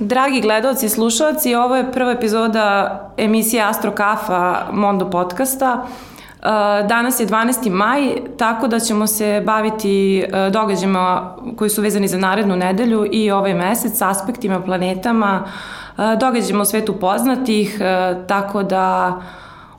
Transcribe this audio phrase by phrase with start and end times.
[0.00, 5.74] Dragi gledalci i slušalci, ovo je prva epizoda emisije Astro Kafa Mondo podcasta.
[5.82, 6.46] Uh,
[6.88, 7.70] danas je 12.
[7.70, 13.30] maj, tako da ćemo se baviti uh, događajima koji su vezani za narednu nedelju i
[13.30, 17.80] ovaj mesec, aspektima, planetama, uh, događajima u svetu poznatih,
[18.26, 19.20] tako da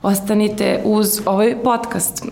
[0.02, 2.24] ostanite uz ovaj podcast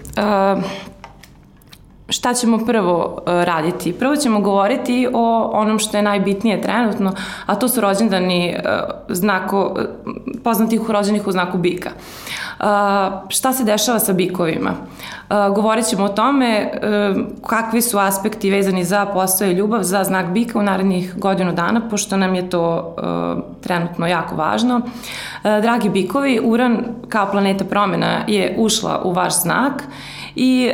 [2.10, 3.92] šta ćemo prvo uh, raditi?
[3.92, 7.12] Prvo ćemo govoriti o onom što je najbitnije trenutno,
[7.46, 8.70] a to su rođendani uh,
[9.09, 10.12] znako, uh,
[10.45, 11.91] poznatih rođenih u znaku bika.
[13.28, 14.70] Šta se dešava sa bikovima?
[15.55, 16.70] Govorit ćemo o tome
[17.46, 21.88] kakvi su aspekti vezani za posao i ljubav za znak bika u narednih godinu dana,
[21.91, 22.97] pošto nam je to
[23.61, 24.80] trenutno jako važno.
[25.42, 29.83] Dragi bikovi, Uran kao planeta promena je ušla u vaš znak
[30.34, 30.70] i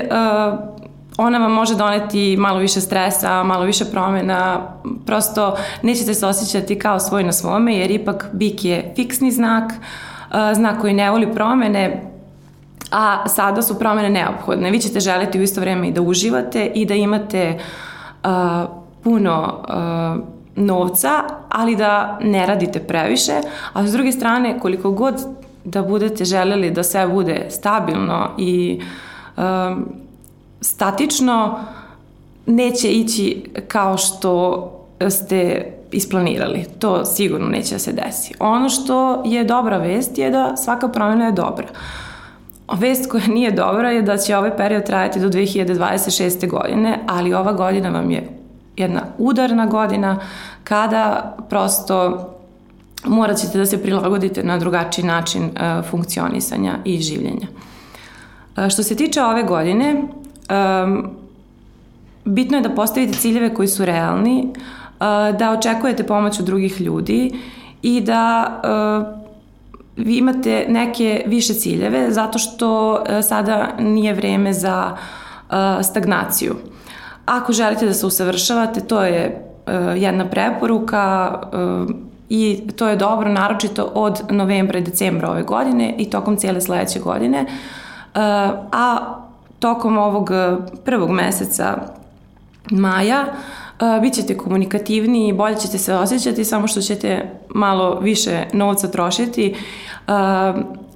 [1.17, 4.69] ona vam može doneti malo više stresa, malo više promjena,
[5.07, 9.73] prosto nećete se osjećati kao svoj na svome, jer ipak bik je fiksni znak,
[10.55, 12.11] znak koji ne voli promene,
[12.91, 14.71] a sada su promene neophodne.
[14.71, 17.59] Vi ćete želiti u isto vreme i da uživate i da imate
[18.25, 18.31] uh,
[19.05, 20.25] puno uh,
[20.65, 21.11] novca,
[21.49, 23.33] ali da ne radite previše,
[23.73, 25.15] a s druge strane koliko god
[25.65, 28.81] da budete želeli da sve bude stabilno i
[29.37, 29.43] uh,
[30.67, 31.59] statično
[32.47, 34.71] neće ići kao što
[35.11, 36.65] ste isplanirali.
[36.79, 38.35] To sigurno neće da se desi.
[38.39, 41.67] Ono što je dobra vest je da svaka promjena je dobra.
[42.73, 46.49] Vest koja nije dobra je da će ovaj period trajati do 2026.
[46.49, 48.29] godine, ali ova godina vam je
[48.77, 50.19] jedna udarna godina
[50.65, 52.29] kada prosto
[53.05, 57.47] morat ćete da se prilagodite na drugačiji način uh, funkcionisanja i življenja.
[58.57, 60.03] Uh, što se tiče ove godine,
[60.51, 61.11] um,
[62.25, 67.33] bitno je da postavite ciljeve koji su realni, uh, da očekujete pomoć od drugih ljudi
[67.83, 69.27] i da uh,
[69.97, 74.97] vi imate neke više ciljeve zato što uh, sada nije vreme za
[75.51, 76.57] uh, stagnaciju.
[77.27, 81.95] Ako želite da se usavršavate, to je uh, jedna preporuka uh,
[82.29, 87.01] i to je dobro naročito od novembra i decembra ove godine i tokom cijele sledeće
[87.01, 87.43] godine.
[87.43, 88.21] Uh,
[88.73, 88.99] a
[89.59, 91.79] tokom ovog eh, prvog meseca
[92.71, 93.25] maja
[93.81, 99.55] uh, bit ćete komunikativniji, bolje ćete se osjećati, samo što ćete malo više novca trošiti.
[100.07, 100.15] Uh,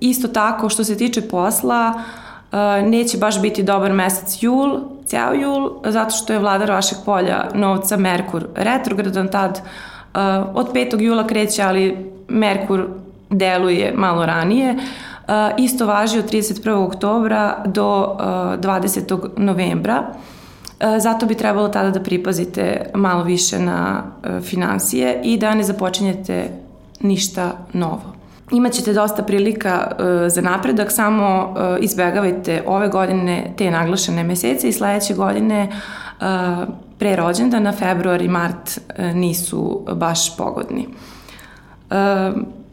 [0.00, 2.02] isto tako, što se tiče posla,
[2.82, 7.96] neće baš biti dobar mesec jul, ceo jul, zato što je vladar vašeg polja novca
[7.96, 9.60] Merkur retrogradan tad
[10.54, 11.00] od 5.
[11.00, 12.88] jula kreće, ali Merkur
[13.30, 14.74] deluje malo ranije.
[14.74, 14.80] Uh,
[15.58, 16.86] isto važi od 31.
[16.86, 19.28] oktobra do 20.
[19.36, 20.02] novembra.
[20.98, 24.02] Zato bi trebalo tada da pripazite malo više na
[24.42, 26.50] financije i da ne započinjete
[27.00, 28.02] ništa novo.
[28.52, 29.92] Imaćete dosta prilika
[30.28, 35.68] za napredak, samo izbegavajte ove godine te naglašene mesece i sledeće godine
[36.98, 38.80] pre rođendana, februar i mart
[39.14, 40.88] nisu baš pogodni.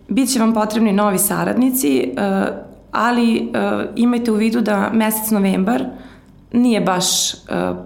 [0.10, 2.48] Biće vam potrebni novi saradnici, eh,
[2.92, 5.86] ali eh, imajte u vidu da mesec novembar
[6.52, 7.38] nije baš eh,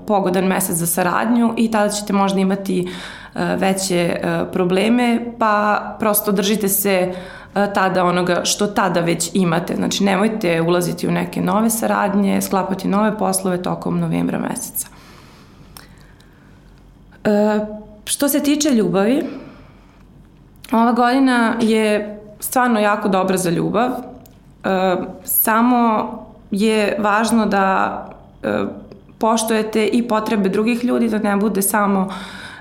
[0.07, 2.87] pogodan mesec za saradnju i tada ćete možda imati
[3.57, 4.19] veće
[4.53, 7.13] probleme, pa prosto držite se
[7.53, 9.75] tada onoga što tada već imate.
[9.75, 14.87] Znači nemojte ulaziti u neke nove saradnje, sklapati nove poslove tokom novembra meseca.
[18.05, 19.23] Što se tiče ljubavi,
[20.71, 23.89] Ova godina je stvarno jako dobra za ljubav.
[23.89, 26.11] E, samo
[26.51, 27.97] je važno da
[28.43, 28.65] e,
[29.17, 32.09] poštojete i potrebe drugih ljudi, da ne bude samo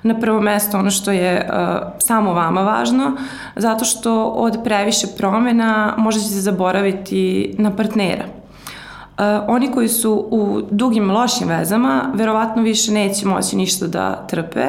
[0.03, 3.13] na prvo mesto ono što je uh, samo vama važno,
[3.57, 8.25] zato što od previše promena možete se zaboraviti na partnera.
[8.25, 14.67] Uh, oni koji su u dugim lošim vezama, verovatno više neće moći ništa da trpe.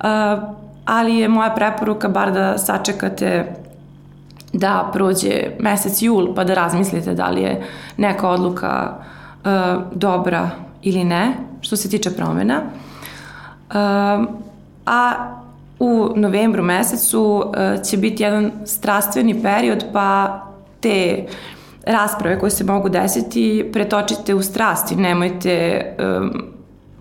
[0.00, 3.54] Uh, ali je moja preporuka bar da sačekate
[4.52, 7.62] da prođe mesec jul pa da razmislite da li je
[7.96, 8.94] neka odluka
[9.44, 10.50] uh, dobra
[10.82, 12.60] ili ne što se tiče promena.
[12.60, 13.76] Uh,
[14.86, 15.14] a
[15.78, 20.40] u novembru mesecu uh, će biti jedan strastveni period pa
[20.80, 21.26] te
[21.86, 26.52] rasprave koje se mogu desiti pretočite u strasti, nemojte um,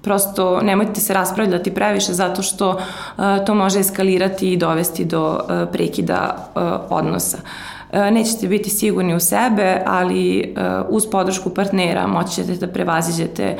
[0.01, 5.69] prosto nemojte se raspravljati previše zato što uh, to može eskalirati i dovesti do uh,
[5.71, 7.37] prekida uh, odnosa.
[7.37, 13.57] Uh, nećete biti sigurni u sebe, ali uh, uz podršku partnera moći ćete da prevaziđete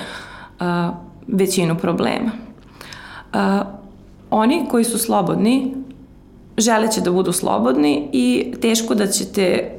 [0.60, 0.66] uh,
[1.28, 2.32] većinu problema.
[3.34, 3.40] Uh,
[4.30, 5.74] oni koji su slobodni
[6.58, 9.72] želeće da budu slobodni i teško da ćete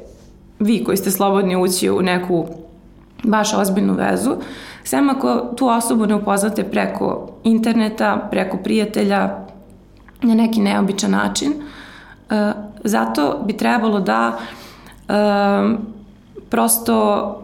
[0.59, 2.47] vi koji ste slobodni ući u neku
[3.23, 4.31] baš ozbiljnu vezu,
[4.85, 9.39] sem ako tu osobu ne upoznate preko interneta, preko prijatelja,
[10.23, 11.53] na neki neobičan način.
[12.31, 12.53] E,
[12.85, 14.39] zato bi trebalo da
[15.09, 15.13] e,
[16.51, 17.39] prosto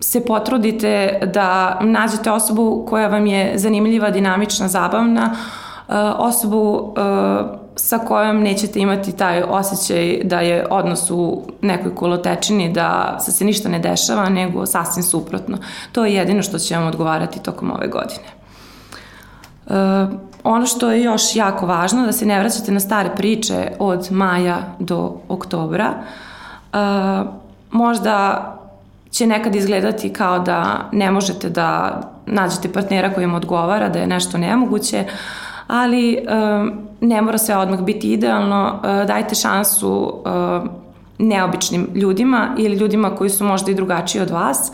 [0.00, 5.34] se potrudite da nađete osobu koja vam je zanimljiva, dinamična, zabavna,
[5.88, 6.94] e, osobu
[7.76, 13.68] sa kojom nećete imati taj osjećaj da je odnos u nekoj kolotečini, da se ništa
[13.68, 15.58] ne dešava, nego sasvim suprotno.
[15.92, 18.26] To je jedino što će vam odgovarati tokom ove godine.
[19.66, 19.72] E,
[20.44, 24.58] ono što je još jako važno, da se ne vraćate na stare priče od maja
[24.78, 25.94] do oktobra.
[26.72, 26.76] E,
[27.70, 28.52] možda
[29.10, 34.06] će nekad izgledati kao da ne možete da nađete partnera koji vam odgovara, da je
[34.06, 35.04] nešto nemoguće,
[35.66, 40.70] ali um, ne mora sve odmah biti idealno, uh, dajte šansu uh,
[41.18, 44.72] neobičnim ljudima ili ljudima koji su možda i drugačiji od vas,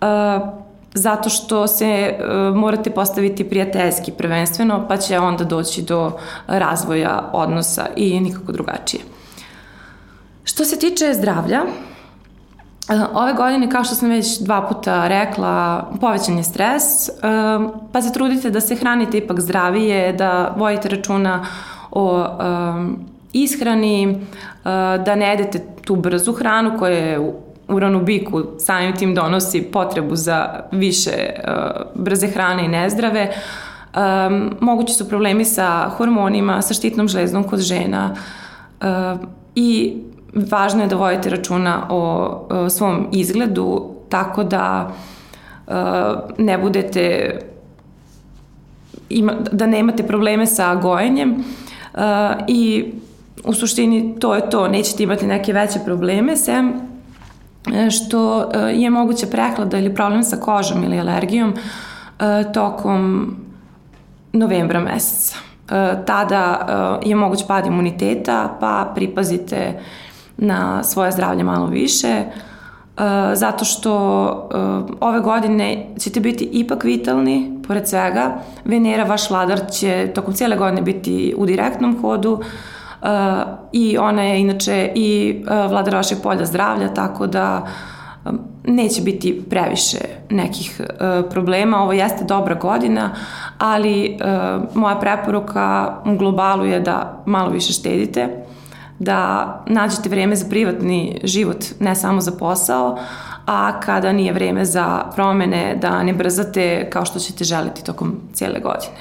[0.00, 0.48] uh,
[0.94, 2.18] zato što se
[2.54, 6.12] morate postaviti prijateljski prvenstveno, pa će onda doći do
[6.46, 9.02] razvoja odnosa i nikako drugačije.
[10.44, 11.62] Što se tiče zdravlja,
[13.14, 16.82] Ove godine, kao što sam već dva puta rekla, povećan je stres,
[17.92, 21.46] pa se trudite da se hranite ipak zdravije, da vojite računa
[21.90, 22.26] o
[23.32, 24.26] ishrani,
[25.04, 27.32] da ne jedete tu brzu hranu koja je
[27.68, 31.12] u ranobiku samim tim donosi potrebu za više
[31.94, 33.32] brze hrane i nezdrave.
[34.60, 38.14] mogući su problemi sa hormonima, sa štitnom žlezdom kod žena
[39.54, 39.96] i
[40.34, 42.00] važno je da vodite računa o,
[42.50, 44.90] o svom izgledu, tako da
[45.66, 45.74] uh,
[46.38, 47.38] ne budete
[49.08, 51.30] ima, da nemate probleme sa gojenjem
[51.94, 52.00] uh,
[52.48, 52.92] i
[53.44, 56.72] u suštini to je to, nećete imati neke veće probleme, sem
[57.74, 63.34] e, što uh, je moguće prehlada ili problem sa kožom ili alergijom uh, tokom
[64.32, 65.36] novembra meseca.
[66.06, 69.80] Tada je moguć pad imuniteta, pa pripazite
[70.38, 73.02] na svoje zdravlje malo više, uh,
[73.34, 73.94] zato što
[74.88, 78.38] uh, ove godine ćete biti ipak vitalni, pored svega.
[78.64, 83.08] Venera, vaš vladar, će tokom cijele godine biti u direktnom hodu uh,
[83.72, 87.66] i ona je inače i vladar vašeg polja zdravlja, tako da
[88.64, 89.98] neće biti previše
[90.30, 91.82] nekih uh, problema.
[91.82, 93.10] Ovo jeste dobra godina,
[93.58, 98.44] ali uh, moja preporuka u globalu je da malo više štedite
[98.98, 102.98] da nađete vreme za privatni život, ne samo za posao,
[103.46, 108.60] a kada nije vreme za promene, da ne brzate kao što ćete želiti tokom cijele
[108.60, 108.96] godine.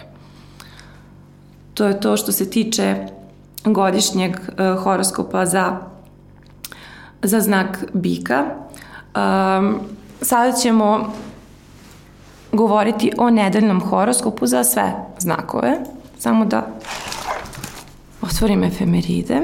[1.74, 2.96] To je to što se tiče
[3.66, 5.78] godišnjeg uh, horoskopa za,
[7.22, 8.46] za znak bika.
[9.16, 9.80] Um,
[10.22, 11.14] sada ćemo
[12.52, 15.74] govoriti o nedeljnom horoskopu za sve znakove.
[16.18, 16.68] Samo da
[18.22, 19.42] otvorim efemeride.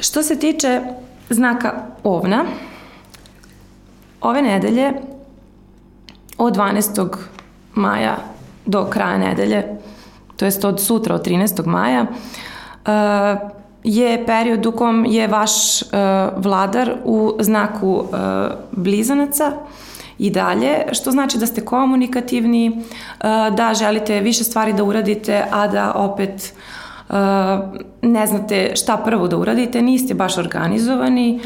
[0.00, 0.80] Što se tiče
[1.30, 1.72] znaka
[2.04, 2.44] ovna,
[4.20, 4.92] ove nedelje
[6.38, 7.16] od 12.
[7.74, 8.16] maja
[8.66, 9.66] do kraja nedelje,
[10.36, 11.66] to jest od sutra, od 13.
[11.66, 12.06] maja,
[12.86, 13.38] eh,
[13.84, 15.86] je period u kom je vaš eh,
[16.36, 18.16] vladar u znaku eh,
[18.72, 19.52] blizanaca
[20.18, 22.84] i dalje, što znači da ste komunikativni,
[23.56, 26.52] da želite više stvari da uradite, a da opet
[28.02, 31.40] ne znate šta prvo da uradite, niste baš organizovani,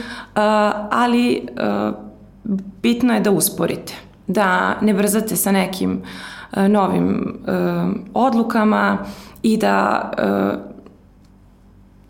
[0.91, 1.47] ali
[2.83, 3.95] bitno je da usporite,
[4.27, 6.03] da ne brzate sa nekim
[6.69, 7.39] novim
[8.15, 8.99] odlukama
[9.43, 10.11] i da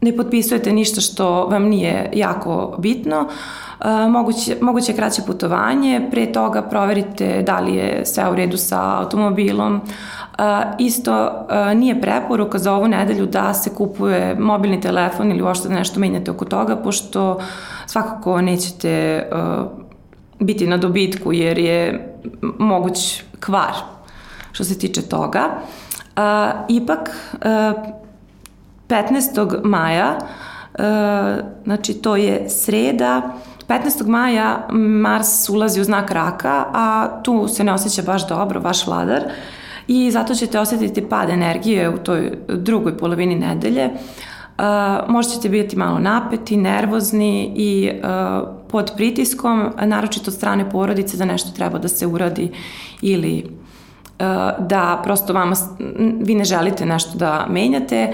[0.00, 3.28] ne potpisujete ništa što vam nije jako bitno.
[4.08, 9.80] Moguće, moguće kraće putovanje, pre toga proverite da li je sve u redu sa automobilom,
[10.78, 16.00] isto nije preporuka za ovu nedelju da se kupuje mobilni telefon ili uopšte da nešto
[16.00, 17.40] menjate oko toga, pošto
[17.86, 19.26] svakako nećete
[20.40, 22.14] biti na dobitku jer je
[22.58, 23.72] moguć kvar
[24.52, 25.44] što se tiče toga.
[26.68, 27.10] Ipak,
[28.88, 29.64] 15.
[29.64, 30.18] maja,
[31.64, 33.22] znači to je sreda,
[33.68, 34.06] 15.
[34.06, 39.22] maja Mars ulazi u znak raka, a tu se ne osjeća baš dobro, vaš vladar,
[39.88, 43.90] i zato ćete osetiti pad energije u toj drugoj polovini nedelje.
[44.58, 44.64] Uh,
[45.08, 51.24] možda ćete biti malo napeti, nervozni i uh, pod pritiskom, naročito od strane porodice da
[51.24, 52.50] nešto treba da se uradi
[53.02, 53.44] ili
[54.58, 55.56] da prosto vama,
[56.20, 58.12] vi ne želite nešto da menjate,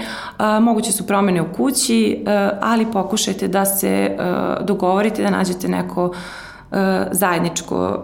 [0.61, 2.25] moguće su promene u kući,
[2.61, 4.17] ali pokušajte da se
[4.61, 6.13] dogovorite, da nađete neko
[7.11, 8.03] zajedničko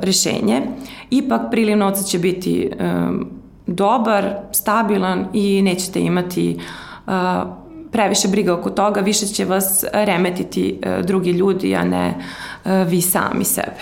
[0.00, 0.62] rešenje.
[1.10, 2.70] Ipak priliv novca će biti
[3.66, 6.60] dobar, stabilan i nećete imati
[7.92, 12.14] previše briga oko toga, više će vas remetiti drugi ljudi, a ne
[12.86, 13.80] vi sami sebe.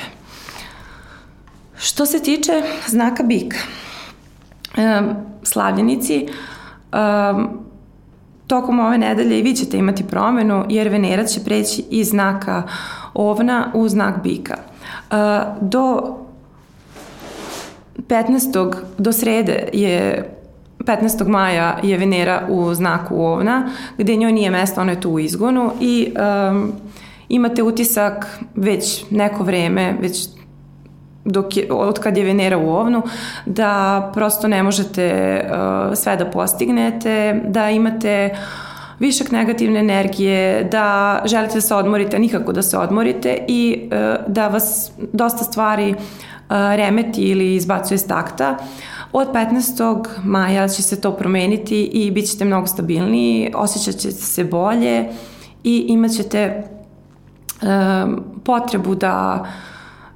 [1.79, 3.57] Što se tiče znaka bika,
[5.43, 6.29] slavljenici,
[8.47, 12.63] tokom ove nedelje i vi ćete imati promenu jer Venera će preći iz znaka
[13.15, 14.57] ovna u znak bika.
[15.61, 16.17] Do
[18.09, 18.75] 15.
[18.99, 20.31] do srede je
[20.79, 21.29] 15.
[21.29, 25.73] maja je Venera u znaku ovna, gde njoj nije mesto, ona je tu u izgonu
[25.81, 26.15] i
[26.51, 26.73] um,
[27.29, 30.29] imate utisak već neko vreme, već
[31.25, 33.03] dok je, od kad je Venera u ovnu,
[33.47, 38.37] da prosto ne možete uh, sve da postignete, da imate
[39.01, 44.49] višak negativne energije, da želite da se odmorite, nikako da se odmorite i uh, da
[44.49, 45.97] vas dosta stvari uh,
[46.51, 48.57] remeti ili izbacuje s takta.
[49.13, 50.05] Od 15.
[50.25, 55.09] maja će se to promeniti i bit ćete mnogo stabilniji, osjećat ćete se bolje
[55.65, 56.65] i imat ćete
[57.63, 59.47] um, potrebu da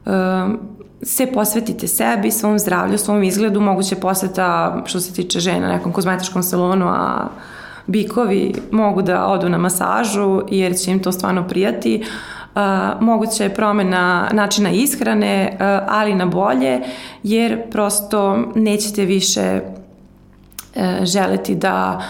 [0.07, 0.59] um,
[1.03, 6.43] se posvetite sebi, svom zdravlju, svom izgledu, moguće posveta što se tiče žena nekom kozmetičkom
[6.43, 7.29] salonu, a
[7.87, 12.05] bikovi mogu da odu na masažu jer će im to stvarno prijati.
[12.55, 12.61] Uh,
[13.01, 16.81] moguće je promena načina ishrane, uh, ali na bolje,
[17.23, 22.03] jer prosto nećete više uh, želeti da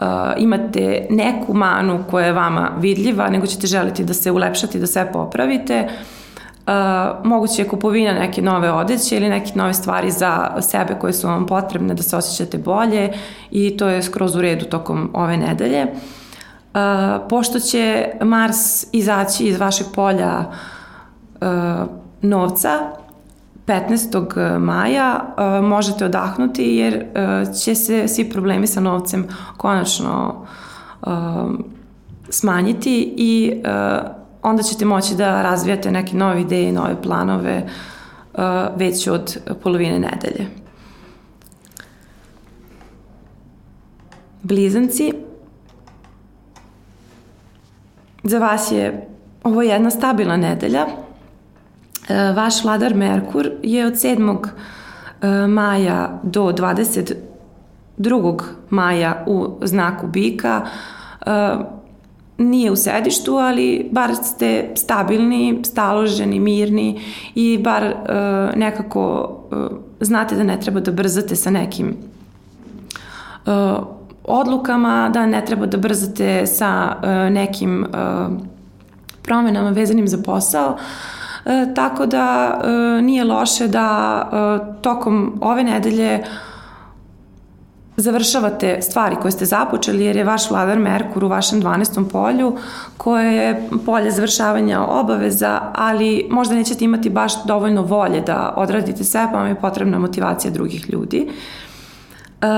[0.00, 0.06] uh,
[0.38, 5.12] imate neku manu koja je vama vidljiva, nego ćete želiti da se ulepšate, da sve
[5.12, 5.88] popravite.
[5.88, 6.18] Uh,
[7.24, 11.46] moguće je kupovina neke nove odeće ili neke nove stvari za sebe koje su vam
[11.46, 13.12] potrebne da se osjećate bolje
[13.50, 15.82] i to je skroz u redu tokom ove nedelje.
[15.84, 20.44] Uh, pošto će Mars izaći iz vašeg polja
[21.40, 21.48] uh,
[22.22, 22.70] novca,
[23.66, 24.58] 15.
[24.58, 30.46] maja uh, možete odahnuti jer uh, će se svi problemi sa novcem konačno
[31.02, 31.10] uh,
[32.30, 37.66] smanjiti i uh, onda ćete moći da razvijate neke nove ideje i nove planove
[38.34, 38.40] uh,
[38.76, 40.46] već od polovine nedelje.
[44.42, 45.12] Blizanci,
[48.22, 49.08] za vas je
[49.44, 50.86] ovo jedna stabilna nedelja.
[50.86, 50.92] Uh,
[52.36, 54.38] vaš vladar Merkur je od 7.
[54.38, 54.46] Uh,
[55.50, 58.42] maja do 22.
[58.70, 60.66] maja u znaku bika
[62.38, 67.00] nije u sedištu, ali bar ste stabilni, staloženi, mirni
[67.34, 71.96] i bar uh, nekako uh, znate da ne treba da brzate sa nekim
[73.46, 73.52] uh,
[74.24, 78.32] odlukama, da ne treba da brzate sa uh, nekim uh,
[79.22, 80.70] promenama vezanim za posao.
[81.44, 86.47] Uh, tako da uh, nije loše da uh, tokom ove nedelje uh,
[87.98, 92.08] završavate stvari koje ste započeli jer je vaš vladar Merkur u vašem 12.
[92.08, 92.56] polju
[92.96, 99.28] koje je polje završavanja obaveza, ali možda nećete imati baš dovoljno volje da odradite sve,
[99.32, 101.28] pa vam je potrebna motivacija drugih ljudi.
[102.42, 102.48] Uh,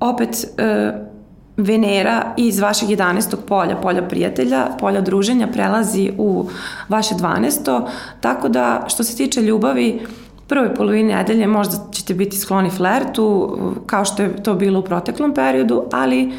[0.00, 1.14] opet, uh,
[1.56, 3.36] Venera iz vašeg 11.
[3.48, 6.48] polja, polja prijatelja, polja druženja prelazi u
[6.88, 7.86] vaše 12.
[8.20, 10.06] Tako da što se tiče ljubavi,
[10.46, 15.34] prvoj polovini nedelje možda ćete biti skloni flertu, kao što je to bilo u proteklom
[15.34, 16.32] periodu, ali uh,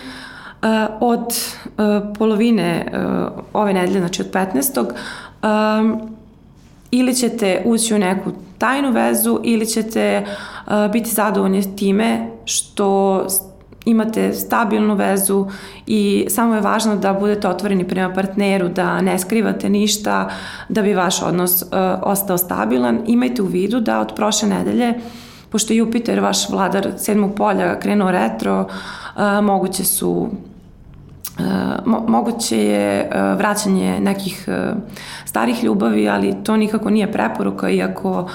[1.00, 5.80] od uh, polovine uh, ove nedelje, znači od 15.
[5.80, 6.02] Um,
[6.92, 10.26] ili ćete ući u neku tajnu vezu ili ćete
[10.94, 13.28] biti zadovoljni time što
[13.86, 15.48] imate stabilnu vezu
[15.88, 20.30] i samo je važno da budete otvoreni prema partneru, da ne skrivate ništa,
[20.70, 21.68] da bi vaš odnos uh,
[22.02, 23.00] ostao stabilan.
[23.08, 24.94] Imajte u vidu da od prošle nedelje,
[25.50, 30.30] pošto je Jupiter, vaš vladar sedmog polja, krenuo retro, uh, moguće su
[31.40, 31.44] Uh,
[31.86, 34.78] mo moguće je uh, vraćanje nekih uh,
[35.26, 38.30] starih ljubavi, ali to nikako nije preporuka, iako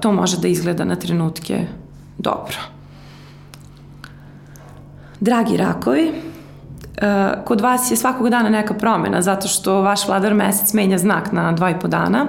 [0.00, 1.66] to može da izgleda na trenutke
[2.18, 2.73] dobro.
[5.24, 6.12] Dragi rakovi,
[6.96, 11.32] e, kod vas je svakog dana neka promena zato što vaš vladar mesec menja znak
[11.32, 12.28] na dva i po dana, e,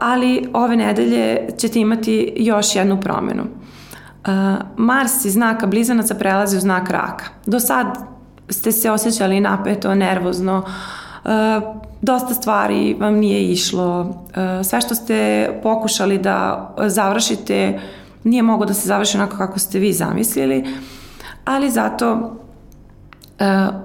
[0.00, 3.42] ali ove nedelje ćete imati još jednu promenu.
[3.42, 4.30] E,
[4.76, 7.24] Mars iz znaka blizanaca prelazi u znak raka.
[7.46, 7.86] Do sad
[8.48, 10.64] ste se osjećali napeto, nervozno,
[12.02, 14.14] dosta stvari vam nije išlo.
[14.64, 17.80] Sve što ste pokušali da završite
[18.24, 20.64] nije mogo da se završi onako kako ste vi zamislili,
[21.50, 22.20] ali zato uh,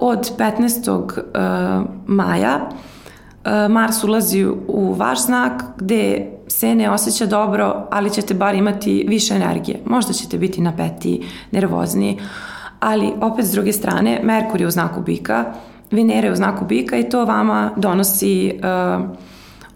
[0.00, 0.90] od 15.
[0.90, 8.34] Uh, maja uh, Mars ulazi u vaš znak gde se ne osjeća dobro, ali ćete
[8.34, 9.80] bar imati više energije.
[9.86, 12.18] Možda ćete biti napeti, nervozni,
[12.80, 15.44] ali opet s druge strane Merkur je u znaku bika,
[15.90, 19.06] Venera je u znaku bika i to vama donosi uh,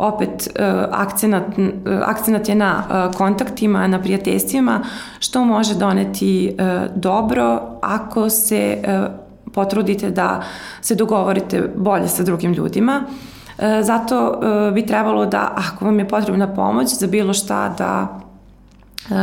[0.01, 1.65] opet uh, akcenat, uh,
[2.07, 4.81] akcenat je na uh, kontaktima, na prijateljstvima,
[5.19, 9.07] što može doneti uh, dobro ako se uh,
[9.53, 10.43] potrudite da
[10.81, 13.03] se dogovorite bolje sa drugim ljudima.
[13.05, 18.21] Uh, zato uh, bi trebalo da, ako vam je potrebna pomoć za bilo šta, da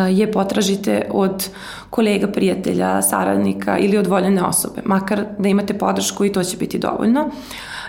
[0.09, 1.49] je potražite od
[1.89, 6.79] kolega, prijatelja, saradnika ili od voljene osobe, makar da imate podršku i to će biti
[6.79, 7.29] dovoljno.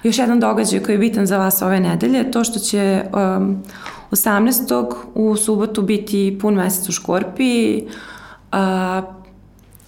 [0.02, 3.04] Još jedan događaj koji je bitan za vas ove nedelje je to što će
[3.36, 3.62] um,
[4.10, 4.94] 18.
[5.14, 7.84] u subotu biti pun mesec u Škorpiji,
[8.52, 8.58] uh,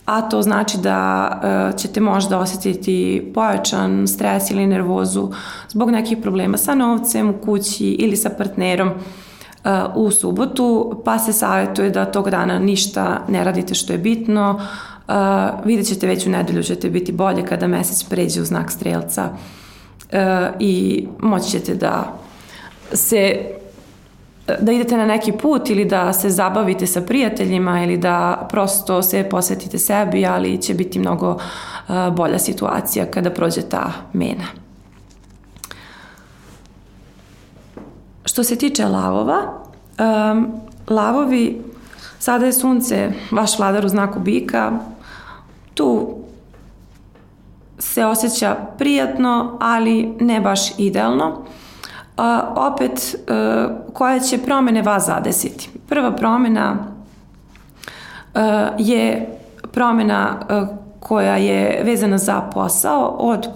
[0.07, 1.31] a to znači da
[1.73, 5.31] uh, ćete možda osetiti pojačan stres ili nervozu
[5.69, 8.95] zbog nekih problema sa novcem u kući ili sa partnerom uh,
[9.95, 14.61] u subotu, pa se savjetuje da tog dana ništa ne radite što je bitno.
[15.09, 15.15] Uh,
[15.65, 19.60] vidjet ćete već u nedelju ćete biti bolje kada mesec pređe u znak strelca uh,
[20.59, 22.19] i moći ćete da
[22.93, 23.51] se
[24.61, 29.29] da idete na neki put ili da se zabavite sa prijateljima ili da prosto se
[29.31, 34.47] posvetite sebi, ali će biti mnogo uh, bolja situacija kada prođe ta mena.
[38.25, 39.39] Što se tiče lavova,
[40.33, 40.53] um,
[40.89, 41.63] lavovi,
[42.19, 44.73] sada je sunce, vaš vladar u znaku bika,
[45.75, 46.10] tu
[48.01, 51.29] se osjeća prijatno, ali ne baš idealno.
[51.29, 52.25] Uh,
[52.57, 55.71] opet, uh, koje će promene vas zadesiti?
[55.89, 56.77] Prva promena
[58.35, 58.41] uh,
[58.79, 59.29] je
[59.73, 60.69] promena uh,
[61.01, 63.49] koja je vezana za posao od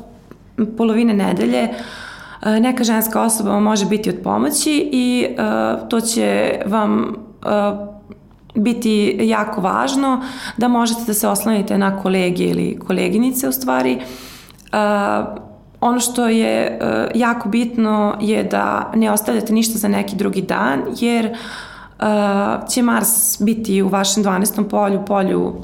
[0.77, 1.69] polovine nedelje
[2.43, 5.27] E, neka ženska osoba vam može biti od pomoći i
[5.89, 7.15] to će vam
[8.55, 10.23] biti jako važno
[10.57, 14.01] da možete da se oslonite na kolege ili koleginice u stvari.
[14.75, 15.27] Uh,
[15.81, 20.83] ono što je uh, jako bitno je da ne ostavljate ništa za neki drugi dan
[21.01, 24.69] jer uh, će Mars biti u vašem 12.
[24.69, 25.55] polju, polju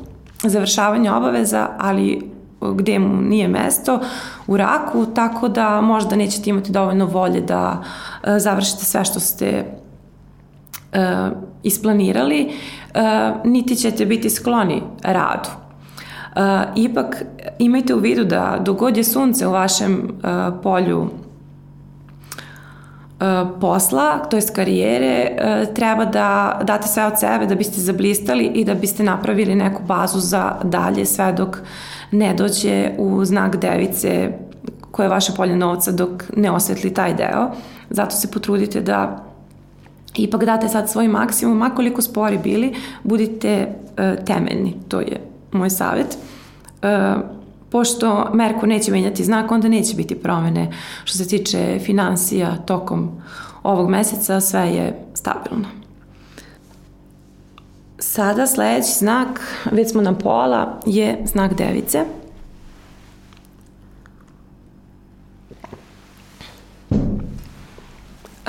[0.43, 2.31] završavanja obaveza, ali
[2.75, 4.01] gde mu nije mesto
[4.47, 7.83] u raku, tako da možda nećete imati dovoljno volje da
[8.37, 9.65] završite sve što ste
[11.63, 12.53] isplanirali,
[13.45, 15.49] niti ćete biti skloni radu.
[16.37, 17.25] E, ipak
[17.59, 20.29] imajte u vidu da dogod je sunce u vašem e,
[20.63, 21.09] polju
[23.21, 25.37] e, posla, to jest karijere,
[25.75, 30.19] treba da date sve od sebe da biste zablistali i da biste napravili neku bazu
[30.19, 31.59] za dalje sve dok
[32.11, 34.33] ne dođe u znak device
[34.91, 37.51] koje je vaše polje novca dok ne osvetli taj deo.
[37.91, 39.25] Zato se potrudite da
[40.17, 43.69] ipak date sad svoj maksimum, makoliko spori bili, budite
[44.27, 46.19] temeljni, to je moj savjet.
[46.83, 47.23] Uh,
[47.71, 50.73] pošto Merkur neće menjati znak, onda neće biti promene
[51.05, 53.11] što se tiče financija tokom
[53.63, 55.69] ovog meseca, sve je stabilno.
[57.99, 62.05] Sada sledeći znak, već smo na pola, je znak device.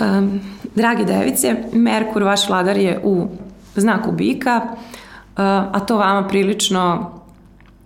[0.02, 0.42] Um,
[0.76, 3.28] dragi device, Merkur, vaš vladar je u
[3.76, 4.62] znaku bika,
[5.36, 7.12] a to vama prilično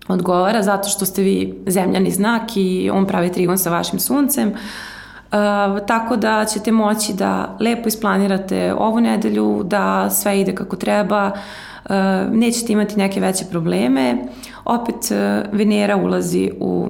[0.08, 4.47] odgovara zato što ste vi zemljani znak i on pravi trigon sa vašim suncem.
[4.49, 11.31] Uh, tako da ćete moći da lepo isplanirate ovu nedelju, da sve ide kako treba,
[11.86, 11.91] uh,
[12.31, 14.17] nećete imati neke veće probleme.
[14.65, 14.95] Opet
[15.51, 16.89] Venera ulazi u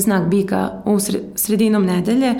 [0.00, 0.98] znak bika u
[1.34, 2.34] sredinom nedelje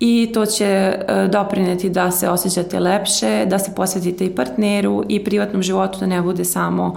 [0.00, 5.24] i to će uh, doprineti da se osjećate lepše, da se posvetite i partneru i
[5.24, 6.94] privatnom životu, da ne bude samo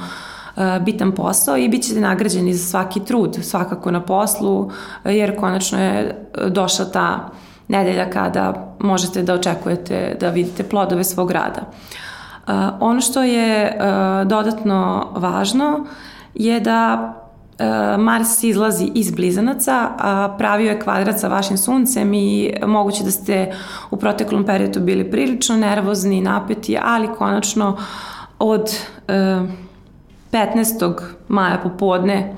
[0.81, 4.71] bitan posao i bit ćete nagrađeni za svaki trud, svakako na poslu,
[5.05, 7.29] jer konačno je došla ta
[7.67, 11.61] nedelja kada možete da očekujete da vidite plodove svog rada.
[12.79, 13.77] Ono što je
[14.25, 15.85] dodatno važno
[16.33, 17.13] je da
[17.97, 23.53] Mars izlazi iz blizanaca, a pravio je kvadrat sa vašim suncem i moguće da ste
[23.91, 27.77] u proteklom periodu bili prilično nervozni, napeti, ali konačno
[28.39, 28.77] od
[30.31, 31.01] 15.
[31.27, 32.35] maja popodne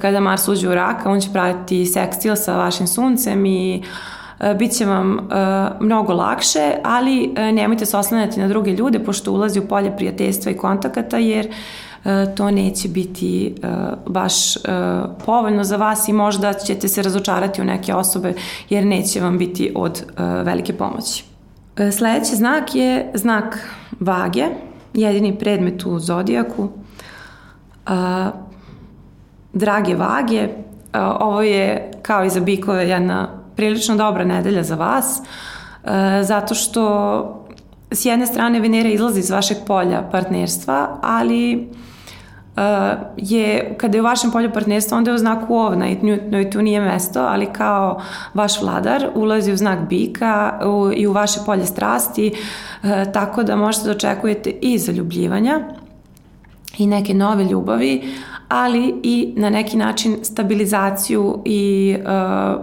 [0.00, 3.82] kada Mars uđe u raka, on će praviti sekstil sa vašim suncem i
[4.58, 5.28] bit će vam
[5.80, 10.56] mnogo lakše, ali nemojte se oslanjati na druge ljude pošto ulazi u polje prijateljstva i
[10.56, 11.54] kontakata jer
[12.36, 13.54] to neće biti
[14.06, 14.54] baš
[15.26, 18.34] povoljno za vas i možda ćete se razočarati u neke osobe
[18.70, 20.04] jer neće vam biti od
[20.44, 21.24] velike pomoći.
[21.92, 23.58] Sledeći znak je znak
[24.00, 24.44] vage,
[24.94, 26.68] jedini predmet u zodijaku.
[29.52, 30.48] Drage vage,
[31.20, 35.22] ovo je kao i za bikove jedna prilično dobra nedelja za vas,
[36.22, 37.46] zato što
[37.90, 41.68] s jedne strane Venera izlazi iz vašeg polja partnerstva, ali
[43.16, 45.96] je, kada je u vašem polju partnerstva, onda je u znaku ovna i,
[46.30, 48.00] no, i tu nije mesto, ali kao
[48.34, 52.32] vaš vladar ulazi u znak bika u, i u vaše polje strasti,
[53.12, 55.60] tako da možete da očekujete i zaljubljivanja
[56.78, 58.02] i neke nove ljubavi,
[58.48, 62.60] ali i na neki način stabilizaciju i uh,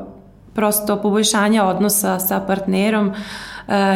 [0.54, 3.14] prosto poboljšanja odnosa sa partnerom, uh,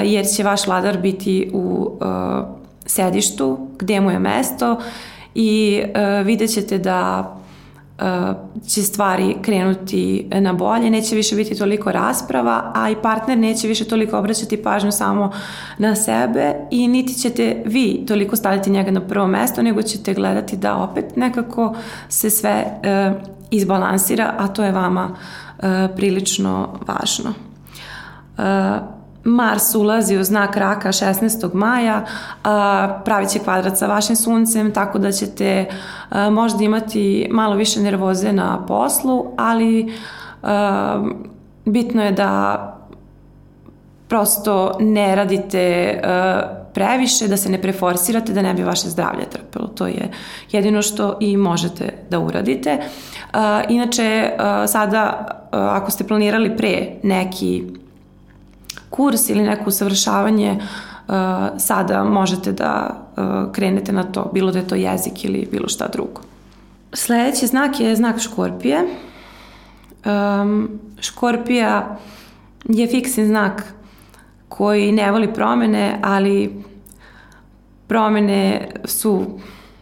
[0.03, 1.91] jer će vaš vladar biti u
[2.85, 4.77] sedištu gde mu je mesto
[5.35, 7.35] i uh, vidjet ćete da
[8.67, 13.85] će stvari krenuti na bolje, neće više biti toliko rasprava, a i partner neće više
[13.85, 15.31] toliko obraćati pažnju samo
[15.77, 20.57] na sebe i niti ćete vi toliko staviti njega na prvo mesto, nego ćete gledati
[20.57, 21.75] da opet nekako
[22.09, 23.11] se sve e,
[23.51, 25.09] izbalansira, a to je vama
[25.59, 27.33] e, prilično važno.
[29.23, 31.53] Mars ulazi u znak raka 16.
[31.53, 32.05] maja,
[33.05, 35.65] pravit će kvadrat sa vašim suncem, tako da ćete
[36.31, 39.93] možda imati malo više nervoze na poslu, ali
[41.65, 42.67] bitno je da
[44.07, 46.01] prosto ne radite
[46.73, 49.67] previše, da se ne preforsirate, da ne bi vaše zdravlje trpelo.
[49.67, 50.11] To je
[50.51, 52.77] jedino što i možete da uradite.
[53.69, 54.31] Inače,
[54.67, 57.63] sada, ako ste planirali pre neki
[58.91, 61.13] kurs ili neko usavršavanje, uh,
[61.57, 65.87] sada možete da uh, krenete na to, bilo da je to jezik ili bilo šta
[65.87, 66.21] drugo.
[66.93, 68.79] Sledeći znak je znak škorpije.
[70.05, 71.97] Um, škorpija
[72.69, 73.73] je fiksni znak
[74.49, 76.63] koji ne voli promene, ali
[77.87, 79.25] promene su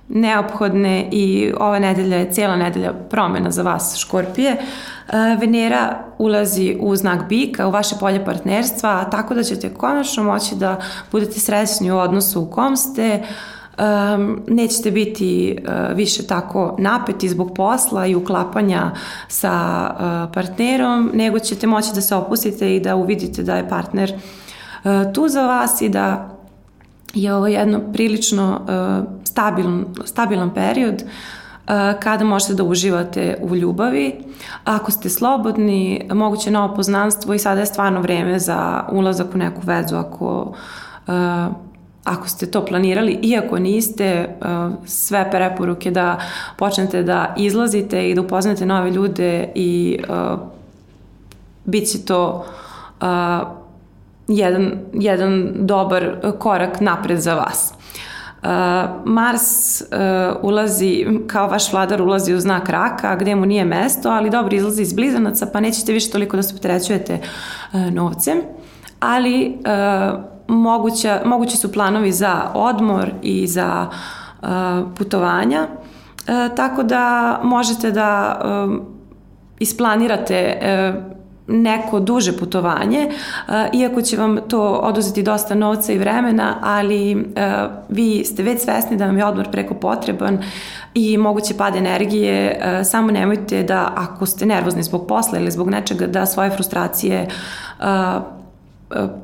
[0.09, 4.51] neophodne i ova nedelja je cijela nedelja promena za vas škorpije.
[4.51, 4.57] E,
[5.39, 10.77] Venera ulazi u znak bika, u vaše polje partnerstva, tako da ćete konačno moći da
[11.11, 13.23] budete srećni u odnosu u kom ste,
[13.79, 18.91] um, nećete biti uh, više tako napeti zbog posla i uklapanja
[19.27, 24.13] sa uh, partnerom, nego ćete moći da se opustite i da uvidite da je partner
[24.13, 26.38] uh, tu za vas i da
[27.13, 34.15] je ovo jedno prilično uh, stabilan, stabilan period uh, kada možete da uživate u ljubavi.
[34.63, 39.61] Ako ste slobodni, moguće novo poznanstvo i sada je stvarno vreme za ulazak u neku
[39.63, 40.53] vezu ako
[41.07, 41.69] uh,
[42.03, 46.19] ako ste to planirali, iako niste, uh, sve preporuke da
[46.57, 50.39] počnete da izlazite i da upoznate nove ljude i uh,
[51.65, 52.45] bit će to
[53.01, 53.07] uh,
[54.29, 57.73] jedan, jedan dobar korak napred za vas.
[58.43, 58.49] Uh,
[59.05, 59.87] Mars uh,
[60.41, 64.81] ulazi, kao vaš vladar ulazi u znak raka, gde mu nije mesto, ali dobro izlazi
[64.81, 67.19] iz blizanaca, pa nećete više toliko da se potrećujete
[67.73, 68.41] uh, novcem,
[68.99, 73.87] ali uh, moguća, mogući su planovi za odmor i za
[74.41, 74.47] uh,
[74.97, 78.85] putovanja, uh, tako da možete da uh,
[79.59, 81.18] isplanirate uh,
[81.49, 83.11] neko duže putovanje,
[83.73, 87.27] iako će vam to oduzeti dosta novca i vremena, ali
[87.89, 90.43] vi ste već svesni da vam je odmor preko potreban
[90.93, 96.07] i moguće pad energije, samo nemojte da ako ste nervozni zbog posla ili zbog nečega
[96.07, 97.27] da svoje frustracije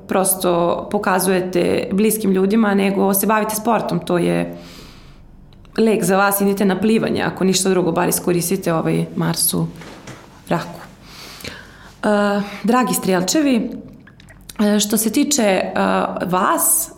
[0.07, 4.57] prosto pokazujete bliskim ljudima, nego se bavite sportom, to je
[5.77, 9.67] lek za vas, idite na plivanje, ako ništa drugo, bar iskoristite ovaj Marsu
[10.49, 10.84] raku.
[12.05, 13.69] Uh, dragi strijelčevi,
[14.59, 16.91] uh, što se tiče uh, vas,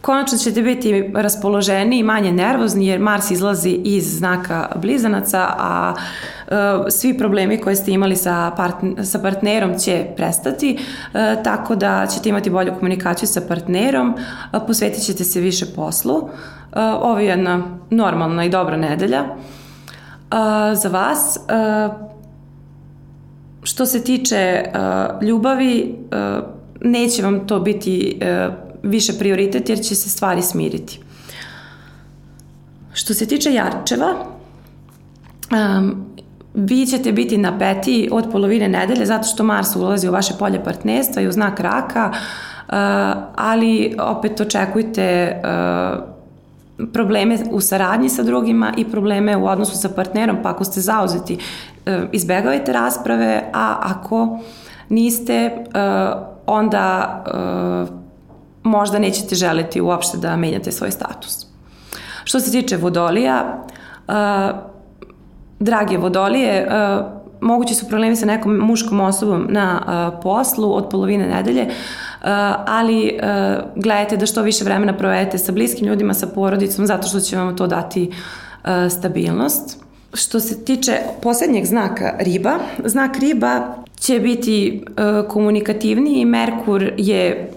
[0.00, 5.94] konačno ćete biti raspoloženi i manje nervozni jer Mars izlazi iz znaka blizanaca, a
[6.90, 10.78] svi problemi koje ste imali sa, partn sa partnerom će prestati,
[11.44, 14.14] tako da ćete imati bolju komunikaciju sa partnerom,
[14.66, 16.28] posvetit ćete se više poslu.
[16.76, 19.24] Ovo je jedna normalna i dobra nedelja.
[20.74, 21.38] Za vas
[23.62, 26.44] Što se tiče uh, ljubavi, uh,
[26.80, 31.00] neće vam to biti uh, više prioritet jer će se stvari smiriti.
[32.92, 34.14] Što se tiče jarčeva,
[35.78, 36.06] um,
[36.54, 40.64] vi ćete biti na peti od polovine nedelje zato što Mars ulazi u vaše polje
[40.64, 42.12] partnerstva i u znak raka,
[43.36, 45.40] ali opet očekujte
[46.92, 51.38] probleme u saradnji sa drugima i probleme u odnosu sa partnerom, pa ako ste zauzeti,
[52.12, 54.38] izbegavajte rasprave, a ako
[54.88, 55.64] niste,
[56.46, 57.24] onda
[58.62, 61.46] možda nećete želiti uopšte da menjate svoj status.
[62.24, 63.64] Što se tiče vodolija,
[65.58, 66.68] drage vodolije,
[67.40, 72.28] mogući su problemi sa nekom muškom osobom na uh, poslu od polovine nedelje, uh,
[72.66, 77.20] ali uh, gledajte da što više vremena provedete sa bliskim ljudima, sa porodicom, zato što
[77.20, 79.79] će vam to dati uh, stabilnost.
[80.14, 87.52] Što se tiče poslednjeg znaka riba, znak riba će biti uh, komunikativniji, Merkur je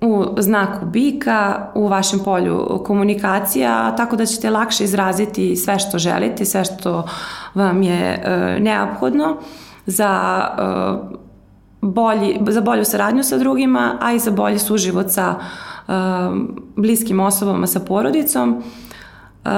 [0.00, 6.44] u znaku bika, u vašem polju komunikacija, tako da ćete lakše izraziti sve što želite,
[6.44, 7.08] sve što
[7.54, 9.36] vam je e, neophodno
[9.86, 10.62] za e,
[11.80, 15.92] bolji, za bolju saradnju sa drugima, a i za bolji suživot sa e,
[16.76, 18.62] bliskim osobama, sa porodicom.
[19.46, 19.52] Uh,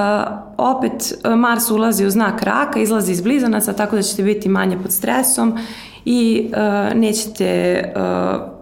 [0.56, 4.92] opet Mars ulazi u znak raka, izlazi iz blizanaca, tako da ćete biti manje pod
[4.92, 5.58] stresom
[6.04, 8.58] i uh, nećete uh,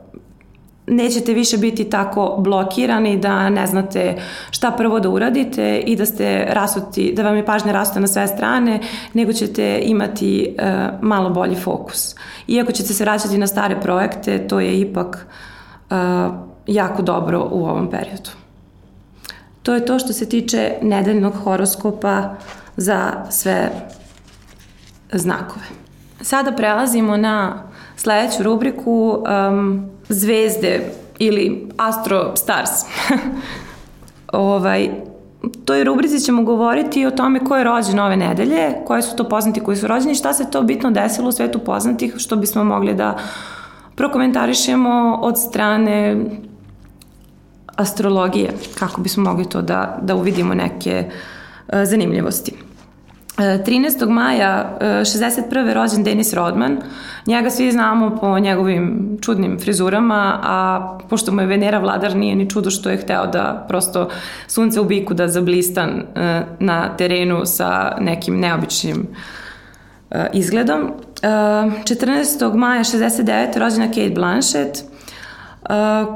[0.86, 4.14] nećete više biti tako blokirani da ne znate
[4.50, 8.26] šta prvo da uradite i da ste rasuti, da vam je pažnja rasuta na sve
[8.26, 8.80] strane,
[9.14, 12.14] nego ćete imati e, malo bolji fokus.
[12.48, 15.26] Iako ćete se vraćati na stare projekte, to je ipak
[15.90, 15.94] e,
[16.66, 18.45] jako dobro u ovom periodu.
[19.66, 22.34] To je to što se tiče nedeljnog horoskopa
[22.76, 23.70] za sve
[25.12, 25.66] znakove.
[26.20, 27.62] Sada prelazimo na
[27.96, 30.80] sledeću rubriku um, zvezde
[31.18, 32.70] ili Astro Stars.
[34.32, 34.90] ovaj,
[35.64, 39.60] toj rubrici ćemo govoriti o tome ko je rođen ove nedelje, koje su to poznati
[39.60, 43.18] koji su rođeni, šta se to bitno desilo u svetu poznatih, što bismo mogli da
[43.94, 46.26] prokomentarišemo od strane
[47.76, 52.52] astrologije, kako bismo mogli to da, da uvidimo neke uh, zanimljivosti.
[53.36, 54.08] 13.
[54.08, 55.72] maja 61.
[55.72, 56.78] rođen Denis Rodman.
[57.26, 62.50] Njega svi znamo po njegovim čudnim frizurama, a pošto mu je Venera vladar, nije ni
[62.50, 64.08] čudo što je hteo da prosto
[64.46, 69.06] sunce u biku da zablistan e, na terenu sa nekim neobičnim
[70.10, 70.92] e, izgledom.
[71.22, 72.54] 14.
[72.54, 73.58] E, maja 69.
[73.58, 74.78] rođena Kate Blanchett,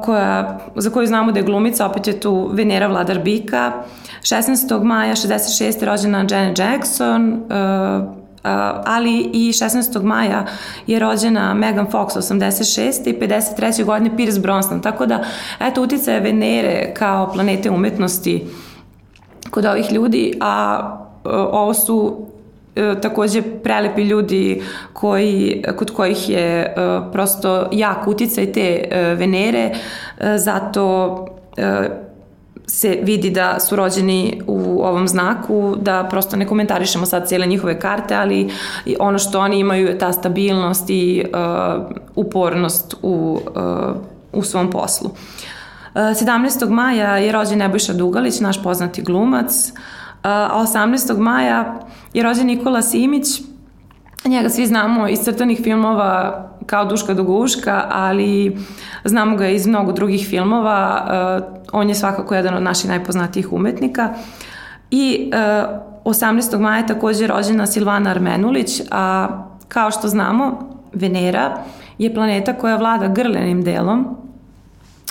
[0.02, 3.72] koja, za koju znamo da je glumica, opet je tu Venera vladar bika.
[4.22, 4.82] 16.
[4.82, 5.84] maja 66.
[5.84, 7.42] rođena Janet Jackson,
[8.44, 8.46] Uh,
[8.84, 10.02] ali i 16.
[10.02, 10.46] maja
[10.86, 13.08] je rođena Megan Fox 86.
[13.08, 13.84] i 53.
[13.84, 14.82] godine Pierce Brosnan.
[14.82, 15.24] Tako da,
[15.60, 18.46] eto, uticaje Venere kao planete umetnosti
[19.50, 20.80] kod ovih ljudi, a
[21.24, 22.26] uh, ovo su
[23.02, 29.70] takođe prelepi ljudi koji, kod kojih je uh, prosto jak uticaj te uh, Venere,
[30.36, 31.26] zato
[32.70, 37.80] se vidi da su rođeni u ovom znaku, da prosto ne komentarišemo sad cijele njihove
[37.80, 38.50] karte, ali
[38.98, 41.82] ono što oni imaju je ta stabilnost i uh,
[42.14, 43.96] upornost u, uh,
[44.32, 45.08] u svom poslu.
[45.08, 45.14] Uh,
[45.94, 46.68] 17.
[46.68, 49.80] maja je rođen Nebojša Dugalić, naš poznati glumac, uh,
[50.22, 51.18] a 18.
[51.18, 51.80] maja
[52.14, 53.26] je rođen Nikola Simić,
[54.24, 58.56] Njega svi znamo iz crtanih filmova kao Duška do Guška, ali
[59.04, 61.06] znamo ga iz mnogo drugih filmova.
[61.72, 64.14] On je svakako jedan od naših najpoznatijih umetnika.
[64.90, 65.30] I
[66.04, 66.58] uh, 18.
[66.58, 69.28] maja takođe rođena Silvana Armenulić, a
[69.68, 71.56] kao što znamo, Venera
[71.98, 74.16] je planeta koja vlada grlenim delom,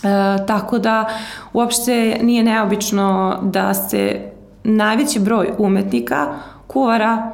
[0.03, 1.09] E, tako da
[1.53, 4.31] uopšte nije neobično da se
[4.63, 6.33] najveći broj umetnika,
[6.67, 7.31] kuvara,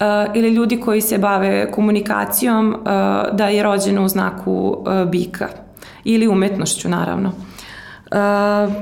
[0.00, 2.84] uh, ili ljudi koji se bave komunikacijom uh,
[3.32, 5.48] da je rođen u znaku uh, bika
[6.04, 7.28] ili umetnošću naravno.
[7.28, 8.72] Uh,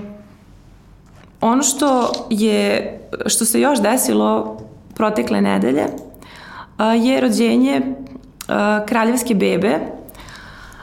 [1.41, 4.59] ono što je što se još desilo
[4.95, 9.79] protekle nedelje uh, je rođenje uh, kraljevske bebe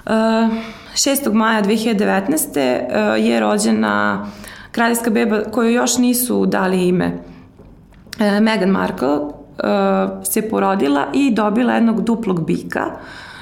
[0.05, 0.11] uh,
[0.93, 1.33] 6.
[1.33, 3.17] maja 2019.
[3.17, 4.27] Uh, je rođena
[4.79, 7.11] kraljevska beba koju još nisu dali ime
[8.41, 9.29] Meghan Markle uh,
[10.23, 12.85] se porodila i dobila jednog duplog bika,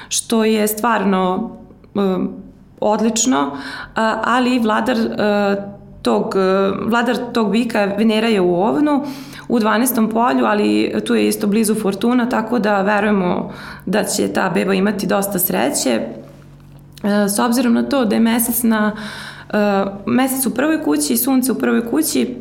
[0.10, 1.52] što je stvarno
[1.93, 2.04] uh,
[2.80, 3.58] odlično,
[4.23, 4.97] ali vladar
[6.02, 6.36] tog,
[6.86, 9.04] vladar tog bika Venera je u ovnu,
[9.47, 10.12] u 12.
[10.12, 13.52] polju, ali tu je isto blizu Fortuna, tako da verujemo
[13.86, 16.02] da će ta beba imati dosta sreće.
[17.36, 19.00] S obzirom na to da je mesec na uh,
[20.06, 22.36] mesec u prvoj kući sunce u prvoj kući,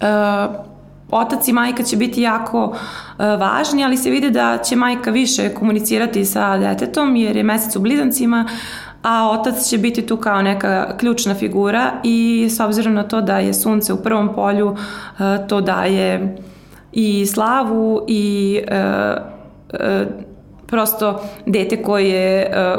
[0.00, 0.54] uh,
[1.10, 2.76] otac i majka će biti jako uh,
[3.18, 7.80] važni, ali se vidi da će majka više komunicirati sa detetom jer je mesec u
[7.80, 8.48] blizancima,
[9.02, 13.38] a otac će biti tu kao neka ključna figura i s obzirom na to da
[13.38, 14.76] je sunce u prvom polju, uh,
[15.48, 16.36] to daje
[16.92, 19.22] i slavu i uh,
[19.72, 20.27] uh,
[20.68, 22.76] prosto dete koje, e,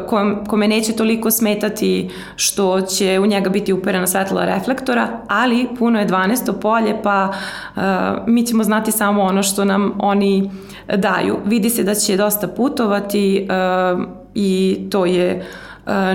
[0.47, 6.07] kome neće toliko smetati što će u njega biti uperena svetla reflektora, ali puno je
[6.07, 6.59] 12.
[6.61, 7.29] polje pa
[7.75, 7.81] uh,
[8.27, 10.51] mi ćemo znati samo ono što nam oni
[10.95, 11.37] daju.
[11.45, 13.47] Vidi se da će dosta putovati
[13.95, 14.03] uh,
[14.35, 15.45] i to je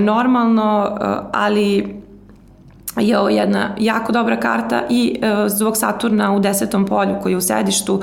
[0.01, 0.97] normalno,
[1.33, 1.95] ali
[2.97, 7.41] je ovo jedna jako dobra karta i zbog Saturna u desetom polju koji je u
[7.41, 8.01] sedištu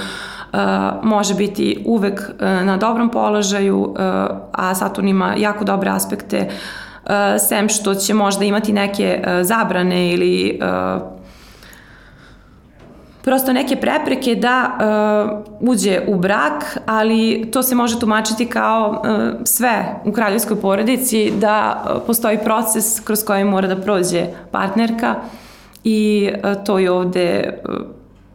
[1.02, 3.96] može biti uvek uh, na dobrom položaju, uh,
[4.52, 6.48] a Saturn ima jako dobre aspekte,
[7.48, 10.60] sem što će možda imati neke zabrane ili
[13.22, 14.70] prosto neke prepreke da
[15.60, 19.02] uđe u brak, ali to se može tumačiti kao
[19.44, 25.14] sve u kraljevskoj porodici, da postoji proces kroz koji mora da prođe partnerka
[25.84, 26.30] i
[26.66, 27.58] to je ovde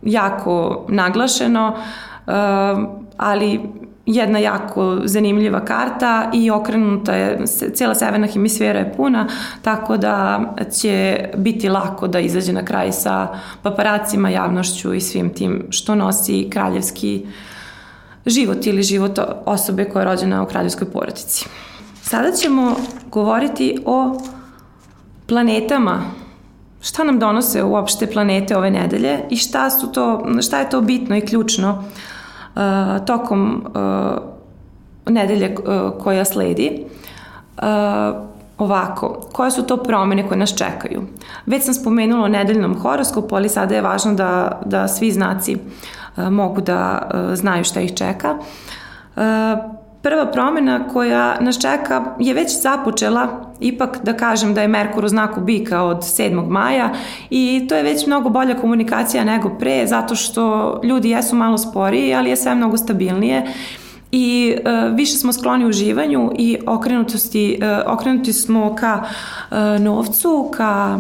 [0.02, 1.76] jako naglašeno.
[2.28, 2.86] Ehm,
[3.18, 3.60] ali
[4.08, 9.28] jedna jako zanimljiva karta i okrenuta je, cijela severna hemisfera je puna,
[9.62, 10.40] tako da
[10.72, 13.28] će biti lako da izađe na kraj sa
[13.62, 17.26] paparacima, javnošću i svim tim što nosi kraljevski
[18.26, 21.46] život ili život osobe koja je rođena u kraljevskoj porodici.
[22.02, 22.76] Sada ćemo
[23.12, 24.20] govoriti o
[25.28, 26.02] planetama
[26.88, 31.16] šta nam donose uopšte planete ove nedelje i šta, su to, šta je to bitno
[31.16, 31.84] i ključno
[32.56, 36.86] uh, tokom uh, nedelje uh, koja sledi.
[37.58, 37.64] Uh,
[38.58, 41.02] ovako, koje su to promene koje nas čekaju?
[41.46, 45.56] Već sam spomenula o nedeljnom horoskopu, ali sada je važno da, da svi znaci
[46.18, 48.38] uh, mogu da uh, znaju šta ih čeka.
[49.16, 49.24] Uh,
[50.08, 53.28] prva promena koja nas čeka je već započela,
[53.60, 56.50] ipak da kažem da je Merkur u znaku bika od 7.
[56.50, 56.90] maja
[57.30, 62.16] i to je već mnogo bolja komunikacija nego pre, zato što ljudi jesu malo sporiji,
[62.16, 63.48] ali je sve mnogo stabilnije
[64.12, 71.00] i uh, više smo skloni uživanju i okrenutosti, uh, okrenuti smo ka uh, novcu, ka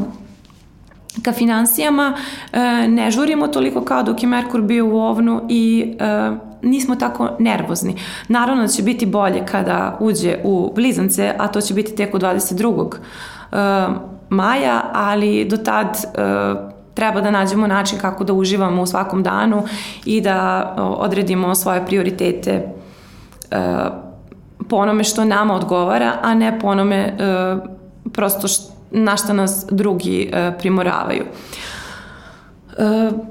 [1.21, 5.95] ka financijama, uh, ne žurimo toliko kao dok je Merkur bio u ovnu i
[6.31, 7.95] uh, nismo tako nervozni.
[8.27, 12.19] Naravno da će biti bolje kada uđe u blizance, a to će biti tek u
[12.19, 12.73] 22.
[12.75, 13.95] Uh,
[14.29, 16.59] maja, ali do tad uh,
[16.93, 19.63] treba da nađemo način kako da uživamo u svakom danu
[20.05, 22.65] i da odredimo svoje prioritete
[23.51, 23.57] uh,
[24.69, 27.17] po onome što nama odgovara, a ne po onome
[28.13, 28.47] prosto
[28.91, 31.21] na što nas drugi primoravaju.
[31.21, 31.76] Uh,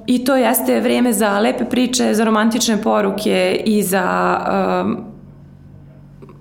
[0.06, 4.38] I to jeste vreme za lepe priče, za romantične poruke i za
[4.84, 5.04] um,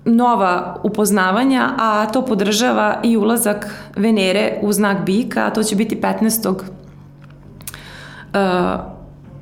[0.04, 3.66] nova upoznavanja, a to podržava i ulazak
[3.96, 6.48] Venere u znak bika, a to će biti 15.
[6.48, 6.56] Uh,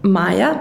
[0.02, 0.54] maja.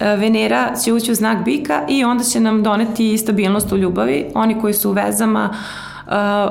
[0.00, 4.26] Venera će ući u znak bika i onda će nam doneti stabilnost u ljubavi.
[4.34, 5.87] Oni koji su u vezama uh,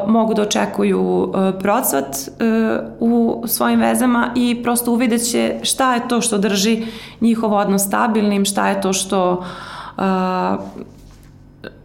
[0.07, 6.07] mogu da očekuju uh, procvat uh, u svojim vezama i prosto uvidjet će šta je
[6.07, 6.85] to što drži
[7.21, 9.43] njihov odnos stabilnim, šta je to što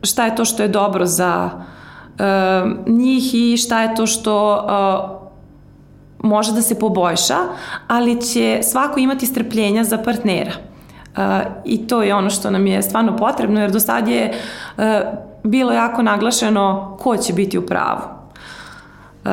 [0.02, 1.50] šta je to što je dobro za
[2.87, 4.66] njih i šta je to što
[6.22, 7.37] može da se poboljša,
[7.88, 10.52] ali će svako imati strpljenja za partnera.
[11.64, 14.33] I to je ono što nam je stvarno potrebno, jer do sad je
[14.77, 14.85] uh,
[15.44, 18.01] bilo jako naglašeno ko će biti u pravu.
[19.25, 19.31] Uh,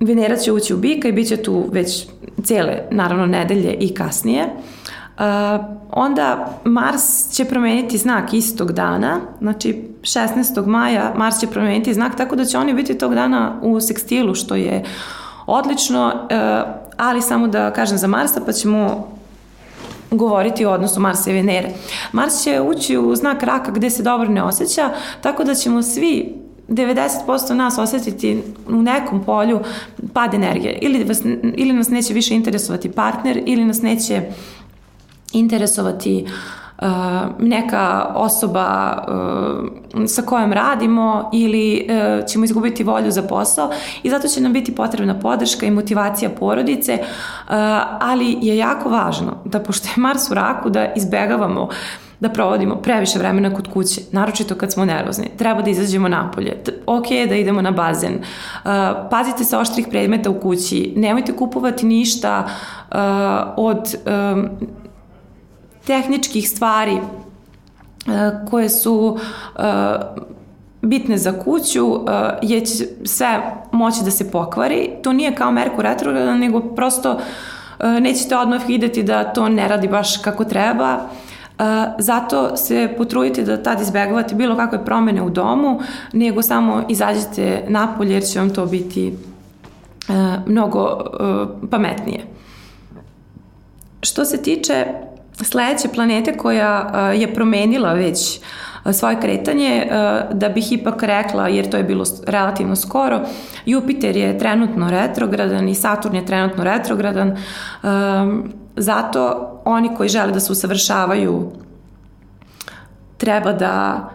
[0.00, 2.06] Venera će ući u bika i bit će tu već
[2.42, 4.44] cijele, naravno, nedelje i kasnije.
[4.44, 5.22] Uh,
[5.90, 10.66] onda Mars će promeniti znak istog dana, znači 16.
[10.66, 14.54] maja Mars će promeniti znak, tako da će oni biti tog dana u sekstilu, što
[14.54, 14.84] je
[15.46, 16.12] odlično,
[16.96, 19.15] ali samo da kažem za Marsa, pa ćemo
[20.10, 21.70] govoriti o odnosu Marsa i Venere.
[22.12, 26.34] Mars će ući u znak raka gde se dobro ne osjeća, tako da ćemo svi
[26.68, 29.60] 90% nas osetiti u nekom polju
[30.12, 30.78] pad energije.
[30.82, 31.20] Ili, vas,
[31.56, 34.22] ili nas neće više interesovati partner, ili nas neće
[35.32, 36.65] interesovati uh,
[37.38, 43.70] neka osoba uh, sa kojom radimo ili uh, ćemo izgubiti volju za posao
[44.02, 46.98] i zato će nam biti potrebna podrška i motivacija porodice,
[48.00, 51.68] ali je jako važno da pošto je Mars u raku da izbegavamo
[52.20, 55.30] da provodimo previše vremena kod kuće, naročito kad smo nervozni.
[55.36, 56.62] Treba da izađemo napolje.
[56.86, 58.14] Ok je da idemo na bazen.
[58.14, 58.70] Uh,
[59.10, 60.92] pazite se oštrih predmeta u kući.
[60.96, 62.96] Nemojte kupovati ništa uh,
[63.56, 63.94] od
[64.34, 64.48] um,
[65.86, 66.98] tehničkih stvari
[68.50, 69.18] koje su
[70.82, 72.00] bitne za kuću
[72.42, 73.40] je će sve
[73.72, 74.90] moći da se pokvari.
[75.02, 77.20] To nije kao Merkur retrogradan, nego prosto
[78.00, 80.98] nećete odmah videti da to ne radi baš kako treba.
[81.98, 85.80] Zato se potrudite da tad izbegavate bilo kakve promene u domu,
[86.12, 89.14] nego samo izađete napolje jer će vam to biti
[90.46, 91.00] mnogo
[91.70, 92.20] pametnije.
[94.02, 94.84] Što se tiče
[95.44, 98.40] sledeće planete koja je promenila već
[98.92, 99.88] svoje kretanje,
[100.32, 103.20] da bih ipak rekla, jer to je bilo relativno skoro,
[103.66, 107.36] Jupiter je trenutno retrogradan i Saturn je trenutno retrogradan,
[108.76, 111.52] zato oni koji žele da se usavršavaju
[113.16, 114.08] treba da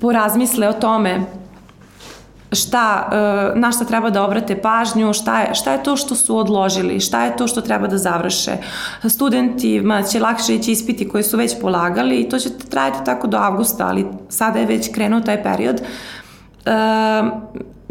[0.00, 1.20] porazmisle o tome
[2.52, 6.36] šta, e, na šta treba da obrate pažnju, šta je, šta je to što su
[6.36, 8.52] odložili, šta je to što treba da završe.
[9.08, 13.36] Studentima će lakše ići ispiti koje su već polagali i to će trajati tako do
[13.36, 15.80] avgusta, ali sada je već krenuo taj period.
[15.80, 15.82] E,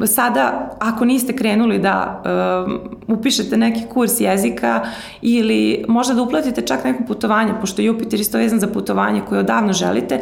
[0.08, 4.82] sada, ako niste krenuli da e, upišete neki kurs jezika
[5.22, 9.74] ili možda da uplatite čak neko putovanje, pošto Jupiter isto vezan za putovanje koje odavno
[9.74, 10.22] želite,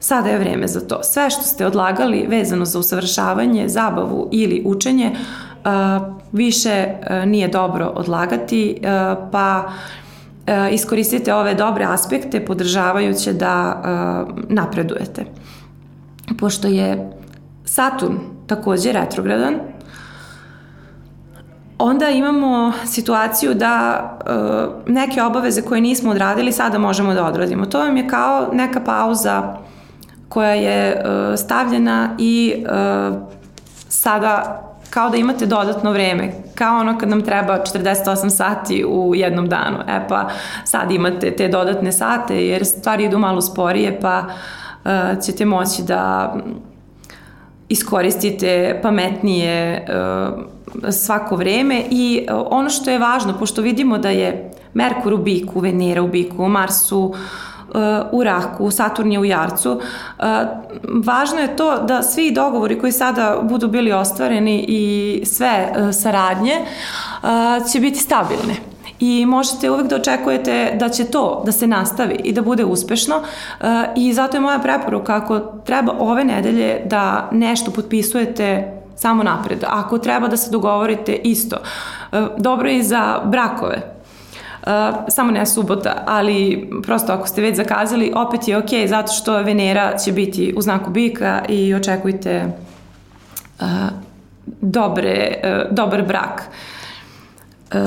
[0.00, 1.02] Sada je vreme za to.
[1.02, 5.16] Sve što ste odlagali vezano za usavršavanje, zabavu ili učenje,
[6.32, 6.86] više
[7.26, 8.80] nije dobro odlagati,
[9.32, 9.64] pa
[10.72, 13.82] iskoristite ove dobre aspekte podržavajuće da
[14.48, 15.24] napredujete.
[16.38, 17.12] Pošto je
[17.64, 18.14] Saturn
[18.46, 19.54] takođe retrogradan,
[21.78, 24.02] onda imamo situaciju da
[24.86, 27.66] neke obaveze koje nismo odradili sada možemo da odradimo.
[27.66, 29.56] To vam je kao neka pauza
[30.28, 33.16] koja je uh, stavljena i uh,
[33.88, 39.48] sada kao da imate dodatno vreme, kao ono kad nam treba 48 sati u jednom
[39.48, 39.78] danu.
[39.88, 40.28] E pa
[40.64, 44.24] sad imate te dodatne sate jer stvari idu malo sporije pa
[44.84, 46.34] uh, ćete moći da
[47.68, 54.50] iskoristite pametnije uh, svako vreme i uh, ono što je važno, pošto vidimo da je
[54.74, 57.14] Merkur u biku, Venera u biku, Mars u
[58.12, 59.80] u Raku, Saturn je u Jarcu.
[61.04, 66.56] Važno je to da svi dogovori koji sada budu bili ostvareni i sve e, saradnje
[67.72, 68.54] će biti stabilne
[69.00, 73.22] i možete uvek da očekujete da će to da se nastavi i da bude uspešno
[73.96, 79.64] i zato je moja preporuka ako treba ove nedelje da nešto potpisujete samo napred.
[79.68, 81.56] Ako treba da se dogovorite isto.
[82.36, 83.97] Dobro je i za brakove
[85.08, 89.96] samo ne subota, ali prosto ako ste već zakazali, opet je ok, zato što Venera
[89.96, 92.52] će biti u znaku bika i očekujte
[93.60, 93.66] uh,
[94.46, 96.42] dobre, uh, dobar brak.
[97.72, 97.78] Uh,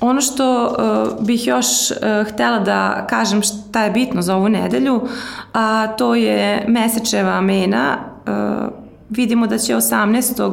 [0.00, 1.96] ono što uh, bih još uh,
[2.32, 5.08] htela da kažem šta je bitno za ovu nedelju,
[5.52, 7.96] a to je mesečeva mena.
[8.26, 8.72] Uh,
[9.10, 10.52] vidimo da će 18.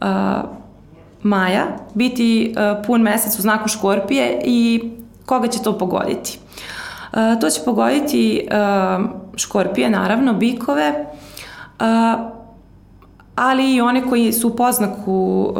[0.00, 0.61] Uh,
[1.22, 4.90] maja biti uh, pun mesec u znaku škorpije i
[5.26, 6.38] koga će to pogoditi?
[7.12, 9.04] Uh, to će pogoditi uh,
[9.36, 11.06] škorpije, naravno, bikove,
[13.36, 15.54] ali i one koji su u poznaku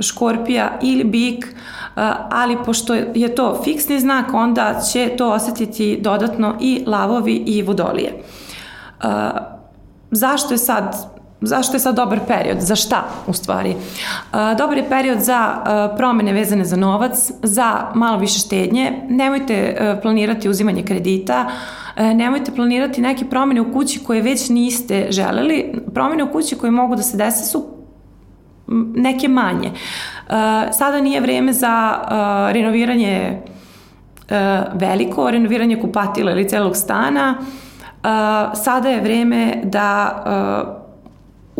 [0.00, 1.54] škorpija ili bik,
[2.30, 8.22] ali pošto je to fiksni znak, onda će to osetiti dodatno i lavovi i vodolije.
[10.10, 11.09] Zašto je sad
[11.40, 12.60] zašto je sad dobar period?
[12.60, 13.76] Za šta, u stvari?
[14.58, 15.54] Dobar je period za
[15.96, 18.92] promene vezane za novac, za malo više štednje.
[19.08, 21.50] Nemojte e, planirati uzimanje kredita,
[21.96, 25.82] e, nemojte planirati neke promene u kući koje već niste želeli.
[25.94, 27.66] Promene u kući koje mogu da se desi su
[28.94, 29.68] neke manje.
[29.68, 29.72] E,
[30.72, 31.94] sada nije vreme za
[32.52, 33.42] renoviranje
[34.74, 37.34] veliko, renoviranje kupatila ili celog stana.
[38.54, 40.79] Sada je vreme da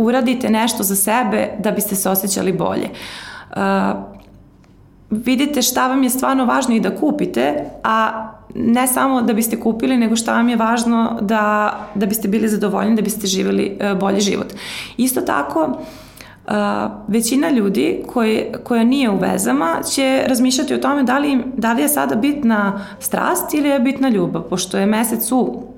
[0.01, 2.89] uradite nešto za sebe da biste se osjećali bolje.
[3.51, 3.57] Uh,
[5.11, 9.97] vidite šta vam je stvarno važno i da kupite, a ne samo da biste kupili,
[9.97, 14.21] nego šta vam je važno da, da biste bili zadovoljni, da biste živjeli uh, bolji
[14.21, 14.55] život.
[14.97, 16.55] Isto tako, uh,
[17.09, 21.83] većina ljudi koji, koja nije u vezama će razmišljati o tome da li, da li
[21.83, 25.70] je sada bitna strast ili je bitna ljubav, pošto je mesec u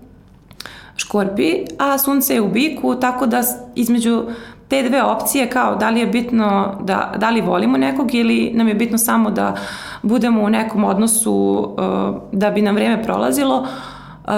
[0.96, 3.42] škorpi, a sunce je u biku, tako da
[3.74, 4.24] između
[4.68, 8.68] te dve opcije kao da li je bitno da, da li volimo nekog ili nam
[8.68, 9.54] je bitno samo da
[10.02, 14.30] budemo u nekom odnosu uh, da bi nam vreme prolazilo, uh,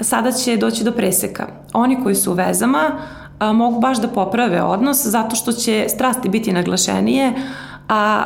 [0.00, 1.46] sada će doći do preseka.
[1.72, 6.28] Oni koji su u vezama uh, mogu baš da poprave odnos zato što će strasti
[6.28, 7.32] biti naglašenije,
[7.88, 8.24] a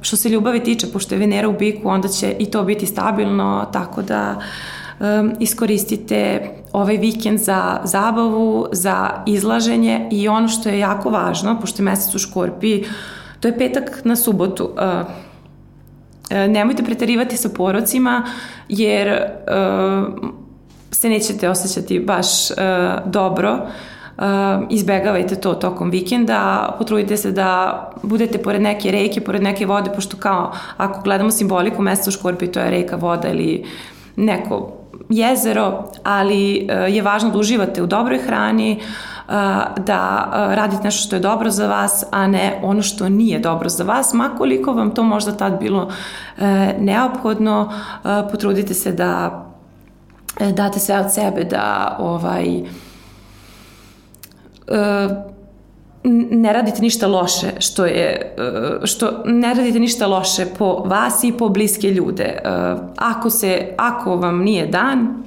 [0.00, 3.66] što se ljubavi tiče, pošto je Venera u biku, onda će i to biti stabilno,
[3.72, 4.36] tako da
[5.00, 11.82] um, iskoristite ovaj vikend za zabavu, za izlaženje i ono što je jako važno, pošto
[11.82, 12.84] je mesec u Škorpiji,
[13.40, 14.64] to je petak na subotu.
[14.64, 15.06] Uh,
[16.48, 18.22] nemojte pretarivati sa porocima,
[18.68, 20.30] jer uh,
[20.90, 22.56] se nećete osjećati baš uh,
[23.06, 23.52] dobro.
[24.18, 24.24] Uh,
[24.70, 30.16] izbegavajte to tokom vikenda, potrudite se da budete pored neke reke, pored neke vode, pošto
[30.16, 33.64] kao ako gledamo simboliku mesta u Škorpiji, to je reka, voda ili
[34.16, 34.75] neko
[35.08, 38.86] jezero, ali uh, je važno da uživate u dobroj hrani, uh,
[39.76, 43.84] da radite nešto što je dobro za vas, a ne ono što nije dobro za
[43.84, 45.90] vas, makoliko vam to možda tad bilo
[46.78, 47.72] neophodno,
[48.30, 49.42] potrudite se da
[50.52, 52.62] date sve od sebe da ovaj
[56.30, 58.34] ne radite ništa loše što je
[58.82, 62.38] e, što ne radite ništa loše po vas i po bliske ljude.
[62.96, 65.22] Ako se ako vam nije dan,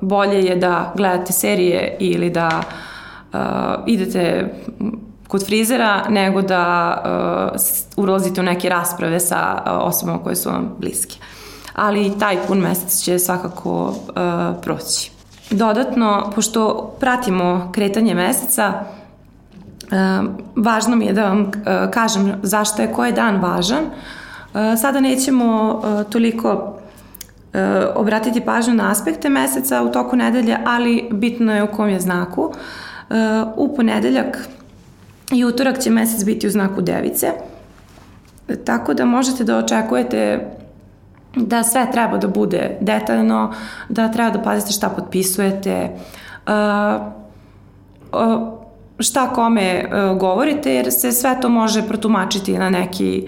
[0.00, 2.62] bolje je da gledate serije ili da
[3.86, 4.54] idete
[5.28, 7.02] kod frizera nego da
[7.96, 11.16] ulazite u neke rasprave sa osobama koje su vam bliske
[11.74, 13.94] ali taj pun mesec će svakako
[14.62, 15.10] proći.
[15.50, 18.72] Dodatno, pošto pratimo kretanje meseca,
[20.56, 23.84] važno mi je da vam uh, kažem zašto je koji dan važan.
[23.84, 26.76] Uh, sada nećemo uh, toliko
[27.94, 32.52] obratiti pažnju na aspekte meseca u toku nedelje, ali bitno je u kom je znaku.
[33.56, 34.48] U ponedeljak
[35.32, 37.32] i utorak će mesec biti u znaku device,
[38.64, 40.50] tako da možete da očekujete
[41.36, 43.52] da sve treba da bude detaljno,
[43.88, 45.90] da treba da pazite šta potpisujete,
[46.46, 47.02] uh,
[48.12, 48.59] uh,
[49.00, 53.26] šta kome uh, govorite, jer se sve to može protumačiti na neki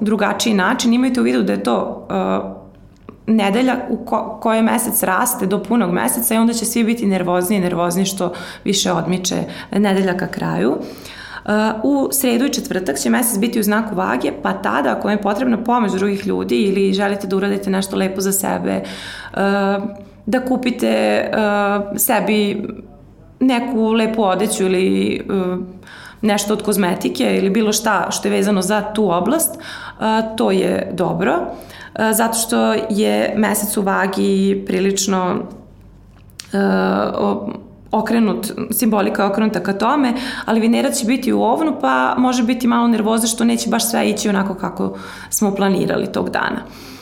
[0.00, 0.92] drugačiji način.
[0.92, 2.08] Imajte u vidu da je to
[3.26, 7.56] nedelja u ko, kojoj mesec raste do punog meseca i onda će svi biti nervozni
[7.56, 8.32] i nervozni što
[8.64, 9.36] više odmiče
[9.72, 10.76] nedelja ka kraju.
[11.82, 15.22] U sredu i četvrtak će mesec biti u znaku vage, pa tada ako vam je
[15.22, 18.82] potrebna pomoć drugih ljudi ili želite da uradite nešto lepo za sebe,
[20.26, 21.24] da kupite
[21.96, 22.68] sebi
[23.42, 25.20] neku lepu odeću ili
[26.22, 29.58] nešto od kozmetike ili bilo šta što je vezano za tu oblast,
[30.36, 31.38] to je dobro,
[32.12, 35.36] zato što je mesec u vagi prilično
[37.90, 40.12] okrenut, simbolika je okrenuta ka tome,
[40.44, 44.10] ali Venera će biti u ovnu, pa može biti malo nervoza što neće baš sve
[44.10, 44.96] ići onako kako
[45.30, 46.62] smo planirali tog dana.
[46.66, 46.92] Uh,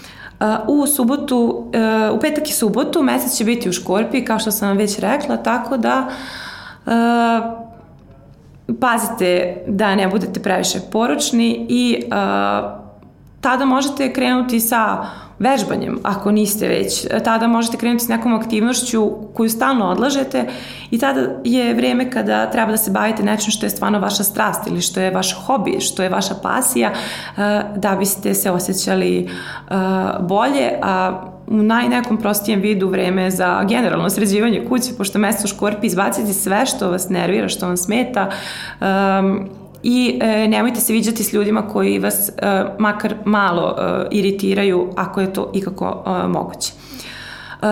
[0.69, 4.69] u subotu, uh, u petak i subotu mesec će biti u Škorpiji, kao što sam
[4.69, 6.09] vam već rekla, tako da
[6.87, 6.93] uh,
[8.81, 12.03] pazite da ne budete previše poročni i
[13.41, 15.07] tada možete krenuti sa
[15.41, 17.07] vežbanjem, ako niste već.
[17.25, 20.47] Tada možete krenuti s nekom aktivnošću koju stalno odlažete
[20.91, 24.67] i tada je vreme kada treba da se bavite nečim što je stvarno vaša strast
[24.67, 29.75] ili što je vaš hobi, što je vaša pasija, eh, da biste se osjećali eh,
[30.21, 36.33] bolje, a u najnekom prostijem vidu vreme za generalno sređivanje kuće, pošto mesto škorpi izbaciti
[36.33, 38.31] sve što vas nervira, što vam smeta,
[38.81, 39.49] um,
[39.83, 42.33] i e, nemojte se viđati s ljudima koji vas e,
[42.79, 46.73] makar malo e, iritiraju ako je to ikako e, moguće.
[46.73, 47.67] E,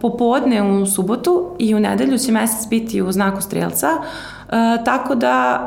[0.00, 5.66] popodne u subotu i u nedelju će mesec biti u znaku strelca, e, tako da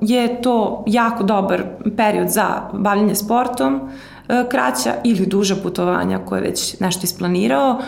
[0.00, 1.62] e, je to jako dobar
[1.96, 3.80] period za bavljanje sportom,
[4.28, 7.78] e, kraća ili duža putovanja koje već nešto isplanirao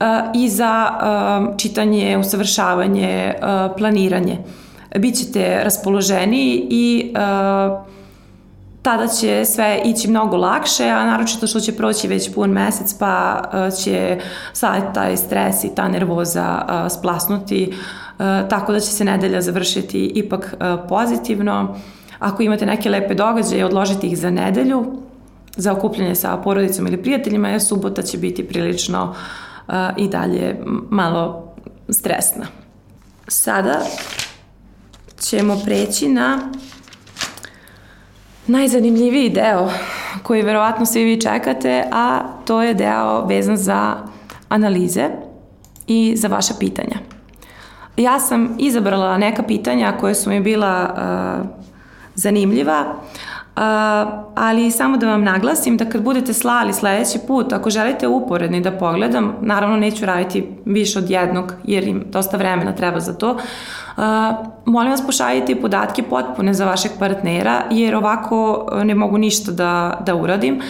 [0.00, 0.04] e,
[0.34, 3.34] i za e, čitanje, usavršavanje, e,
[3.78, 4.38] planiranje
[4.96, 7.86] bit ćete raspoloženiji i uh,
[8.82, 13.42] tada će sve ići mnogo lakše, a naročito što će proći već pun mesec, pa
[13.52, 14.18] uh, će
[14.52, 20.12] sad taj stres i ta nervoza uh, splasnuti, uh, tako da će se nedelja završiti
[20.14, 20.54] ipak
[20.88, 21.76] pozitivno.
[22.18, 24.84] Ako imate neke lepe događaje, odložite ih za nedelju,
[25.56, 29.14] za okupljanje sa porodicom ili prijateljima, jer subota će biti prilično
[29.96, 30.60] i dalje
[30.90, 31.54] malo
[31.88, 32.46] stresna.
[33.28, 33.80] Sada
[35.20, 36.38] ćemo preći na
[38.46, 39.70] najzanimljiviji deo
[40.22, 43.96] koji verovatno svi vi čekate, a to je deo vezan za
[44.48, 45.08] analize
[45.86, 46.96] i za vaša pitanja.
[47.96, 51.46] Ja sam izabrala neka pitanja koje su mi bila uh,
[52.14, 52.94] zanimljiva,
[54.34, 58.72] ali samo da vam naglasim da kad budete slali sledeći put, ako želite uporedni da
[58.72, 63.36] pogledam, naravno neću raditi više od jednog jer im dosta vremena treba za to,
[64.64, 70.14] molim vas pošaljite podatke potpune za vašeg partnera, jer ovako ne mogu ništa da, da
[70.14, 70.60] uradim.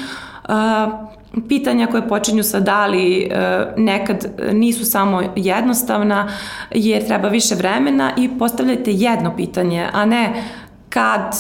[1.49, 3.31] Pitanja koje počinju sa da li
[3.77, 6.29] nekad nisu samo jednostavna
[6.71, 10.43] jer treba više vremena i postavljajte jedno pitanje, a ne
[10.89, 11.37] kad,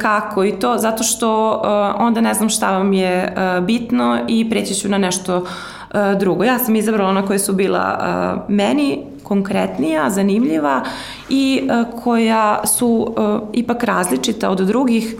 [0.00, 1.60] kako i to, zato što
[1.98, 5.46] onda ne znam šta vam je bitno i preći ću na nešto
[6.18, 6.44] drugo.
[6.44, 7.98] Ja sam izabrala ona koja su bila
[8.48, 10.82] meni konkretnija, zanimljiva
[11.28, 11.68] i
[12.04, 13.14] koja su
[13.52, 15.16] ipak različita od drugih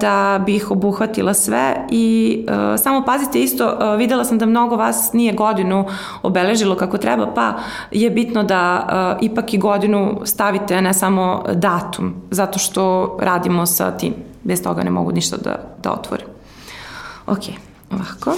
[0.00, 4.76] da bi ih obuhvatila sve i uh, samo pazite isto, uh, videla sam da mnogo
[4.76, 5.86] vas nije godinu
[6.22, 7.54] obeležilo kako treba, pa
[7.90, 8.86] je bitno da
[9.20, 14.14] ipak i godinu stavite, ne samo datum, zato što radimo sa tim.
[14.42, 16.26] Bez toga ne mogu ništa da, da otvorim.
[17.26, 17.42] Ok,
[17.90, 18.36] ovako.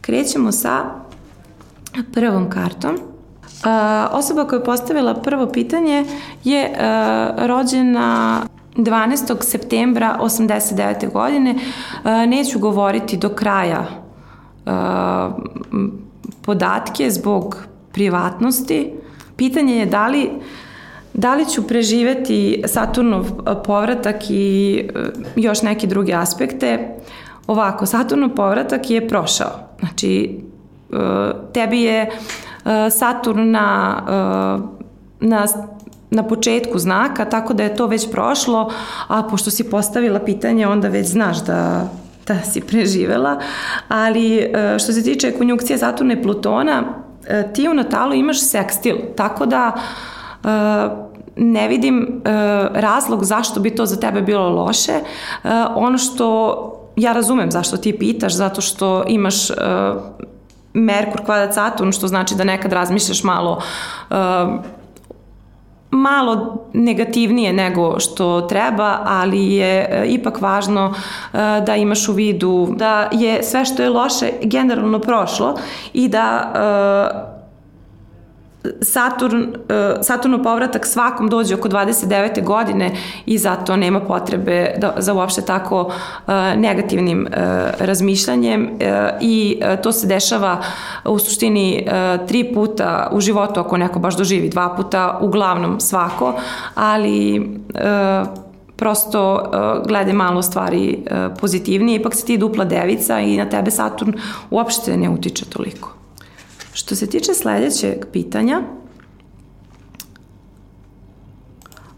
[0.00, 0.84] Krećemo sa
[2.14, 2.94] prvom kartom.
[2.94, 6.04] Uh, osoba koja je postavila prvo pitanje
[6.44, 8.40] je uh, rođena
[8.78, 9.42] 12.
[9.42, 11.12] septembra 89.
[11.12, 11.54] godine.
[11.54, 13.86] Uh, neću govoriti do kraja
[14.66, 14.72] uh,
[16.42, 17.56] podatke zbog
[17.92, 18.92] privatnosti.
[19.36, 20.30] Pitanje je da li
[21.18, 23.24] Da li ću preživeti Saturnov
[23.64, 24.88] povratak i
[25.36, 26.96] još neke druge aspekte?
[27.46, 29.50] Ovako, Saturnov povratak je prošao.
[29.80, 30.40] Znači,
[31.52, 32.10] tebi je
[32.90, 34.02] Saturn na,
[35.20, 35.46] na
[36.10, 38.72] na početku znaka, tako da je to već prošlo,
[39.08, 41.88] a pošto si postavila pitanje, onda već znaš da,
[42.26, 43.40] da si preživela.
[43.88, 46.82] Ali što se tiče konjukcije Saturna i Plutona,
[47.54, 49.72] ti u Natalu imaš sekstil, tako da
[51.36, 52.22] ne vidim
[52.74, 55.00] razlog zašto bi to za tebe bilo loše.
[55.74, 59.36] Ono što ja razumem zašto ti pitaš, zato što imaš
[60.72, 63.62] Merkur kvadrat Saturn, što znači da nekad razmišljaš malo
[65.90, 72.68] malo negativnije nego što treba, ali je uh, ipak važno uh, da imaš u vidu
[72.76, 75.54] da je sve što je loše generalno prošlo
[75.92, 76.52] i da
[77.24, 77.37] uh,
[78.80, 82.44] Saturn, e, Saturnu povratak svakom dođe oko 29.
[82.44, 82.96] godine
[83.26, 87.36] i zato nema potrebe da, za uopšte tako uh, negativnim uh,
[87.78, 88.70] razmišljanjem
[89.20, 90.62] i to se dešava
[91.04, 91.86] u suštini
[92.28, 96.34] tri puta u životu ako neko baš doživi, dva puta uglavnom svako,
[96.74, 97.50] ali
[98.76, 99.50] prosto
[99.86, 101.04] glede malo stvari
[101.40, 104.12] pozitivnije, ipak si ti dupla devica i na tebe Saturn
[104.50, 105.97] uopšte ne utiče toliko.
[106.78, 108.62] Što se tiče sledećeg pitanja,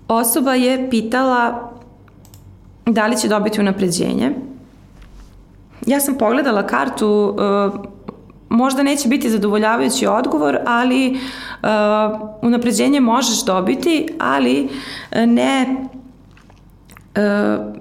[0.08, 1.72] osoba je pitala
[2.86, 4.32] da li će dobiti unapređenje.
[5.86, 7.80] Ja sam pogledala kartu, uh,
[8.48, 11.18] možda neće biti zadovoljavajući odgovor, ali uh,
[12.42, 14.68] unapređenje možeš dobiti, ali
[15.26, 15.76] ne
[17.16, 17.74] uh,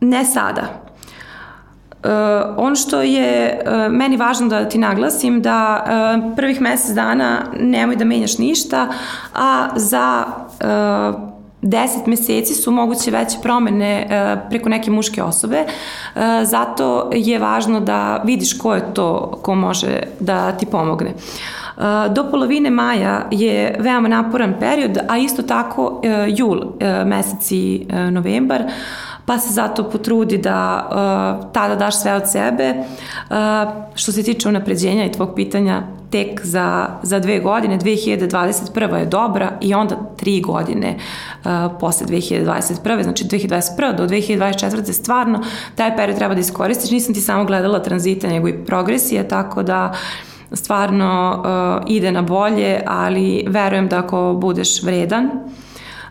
[0.00, 0.85] ne sada.
[2.06, 2.12] Uh,
[2.56, 7.96] ono što je uh, meni važno da ti naglasim da uh, prvih mesec dana nemoj
[7.96, 8.88] da menjaš ništa,
[9.34, 11.20] a za uh,
[11.62, 17.80] 10 meseci su moguće veće promene uh, preko neke muške osobe, uh, zato je važno
[17.80, 21.14] da vidiš ko je to ko može da ti pomogne.
[22.10, 26.60] Do polovine maja je veoma naporan period, a isto tako jul
[27.04, 28.64] mesec i novembar
[29.26, 32.74] pa se zato potrudi da uh, tada daš sve od sebe.
[33.30, 33.36] Uh,
[33.94, 38.94] što se tiče unapređenja i tvog pitanja, tek za, za dve godine, 2021.
[38.94, 40.96] je dobra i onda tri godine
[41.44, 41.50] uh,
[41.80, 43.02] posle 2021.
[43.02, 43.96] Znači 2021.
[43.96, 44.92] do 2024.
[44.92, 45.42] stvarno
[45.74, 46.90] taj period treba da iskoristiš.
[46.90, 49.94] Nisam ti samo gledala tranzite, nego i progresije, tako da
[50.52, 51.42] stvarno
[51.84, 55.30] uh, ide na bolje, ali verujem da ako budeš vredan,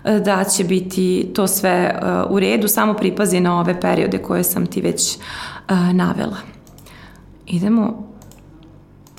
[0.05, 4.65] da će biti to sve uh, u redu, samo pripazi na ove periode koje sam
[4.65, 6.37] ti već uh, navela.
[7.45, 8.07] Idemo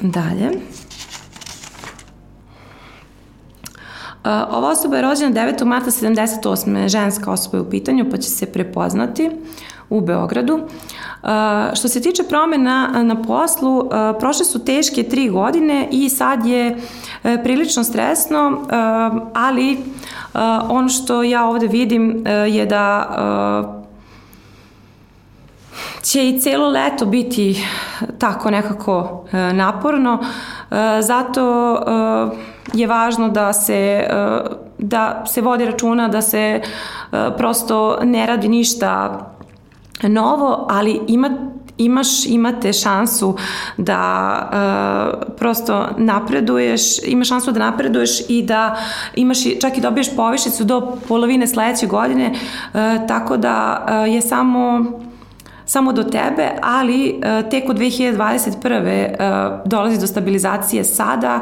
[0.00, 0.50] dalje.
[4.50, 5.64] Ova osoba je rođena 9.
[5.64, 6.88] marta 78.
[6.88, 9.30] ženska osoba je u pitanju, pa će se prepoznati
[9.90, 10.60] u Beogradu.
[11.74, 13.88] Što se tiče promena na poslu,
[14.20, 16.76] prošle su teške tri godine i sad je
[17.42, 18.62] prilično stresno,
[19.34, 19.78] ali
[20.68, 23.08] ono što ja ovde vidim je da
[26.02, 27.66] će i celo leto biti
[28.18, 30.18] tako nekako naporno,
[31.00, 31.76] zato
[32.72, 34.06] je važno da se
[34.78, 36.60] da se vodi računa da se
[37.36, 39.20] prosto ne radi ništa
[40.02, 41.30] novo, ali ima
[41.78, 43.36] imaš, imate šansu
[43.76, 48.76] da uh, prosto napreduješ, imaš šansu da napreduješ i da
[49.14, 54.84] imaš čak i dobiješ povišicu do polovine sledeće godine, uh, tako da uh, je samo
[55.68, 59.10] samo do tebe, ali uh, tek od 2021.
[59.10, 61.40] Uh, dolazi do stabilizacije sada.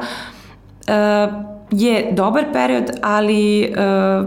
[0.88, 4.26] Uh, je dobar period, ali uh,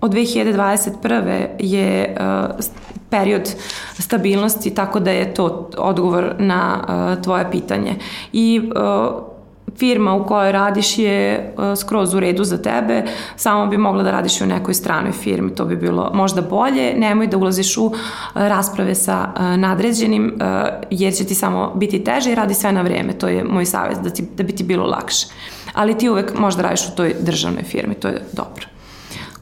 [0.00, 1.46] od 2021.
[1.58, 2.64] je uh,
[3.10, 3.54] period
[3.98, 7.96] stabilnosti, tako da je to odgovor na uh, tvoje pitanje.
[8.32, 9.22] I uh,
[9.78, 13.02] firma u kojoj radiš je uh, skroz u redu za tebe,
[13.36, 17.26] samo bi mogla da radiš u nekoj stranoj firmi, to bi bilo možda bolje, nemoj
[17.26, 17.92] da ulaziš u uh,
[18.34, 20.38] rasprave sa uh, nadređenim,
[20.90, 23.98] jer će ti samo biti teže i radi sve na vreme, to je moj savjet,
[23.98, 25.26] da, ti, da bi ti bilo lakše.
[25.72, 28.66] Ali ti uvek možda radiš u toj državnoj firmi, to je dobro.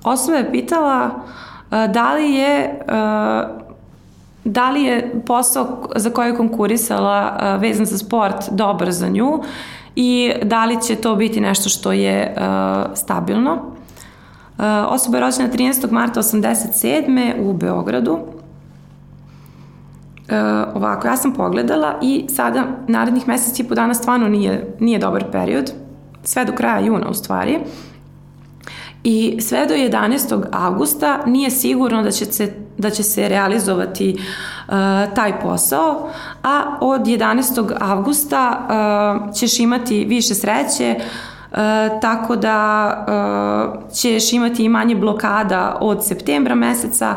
[0.04, 1.10] Osoba je pitala
[1.92, 2.80] da li je
[4.44, 9.42] da li je posao za koji je konkurisala vezan za sport dobar za nju
[9.96, 12.34] i da li će to biti nešto što je
[12.94, 13.58] stabilno.
[14.88, 15.90] Osoba je rođena 13.
[15.92, 17.34] marta 87.
[17.40, 18.18] u Beogradu.
[20.74, 25.24] ovako, ja sam pogledala i sada narednih meseci i po dana stvarno nije, nije dobar
[25.32, 25.72] period,
[26.22, 27.58] sve do kraja juna u stvari.
[29.04, 30.44] I sve do 11.
[30.52, 34.74] avgusta nije sigurno da će se, da će se realizovati uh,
[35.14, 36.08] taj posao,
[36.42, 37.72] a od 11.
[37.80, 38.66] avgusta
[39.28, 41.58] uh, ćeš imati više sreće, uh,
[42.00, 47.16] tako da uh, ćeš imati i manje blokada od septembra meseca,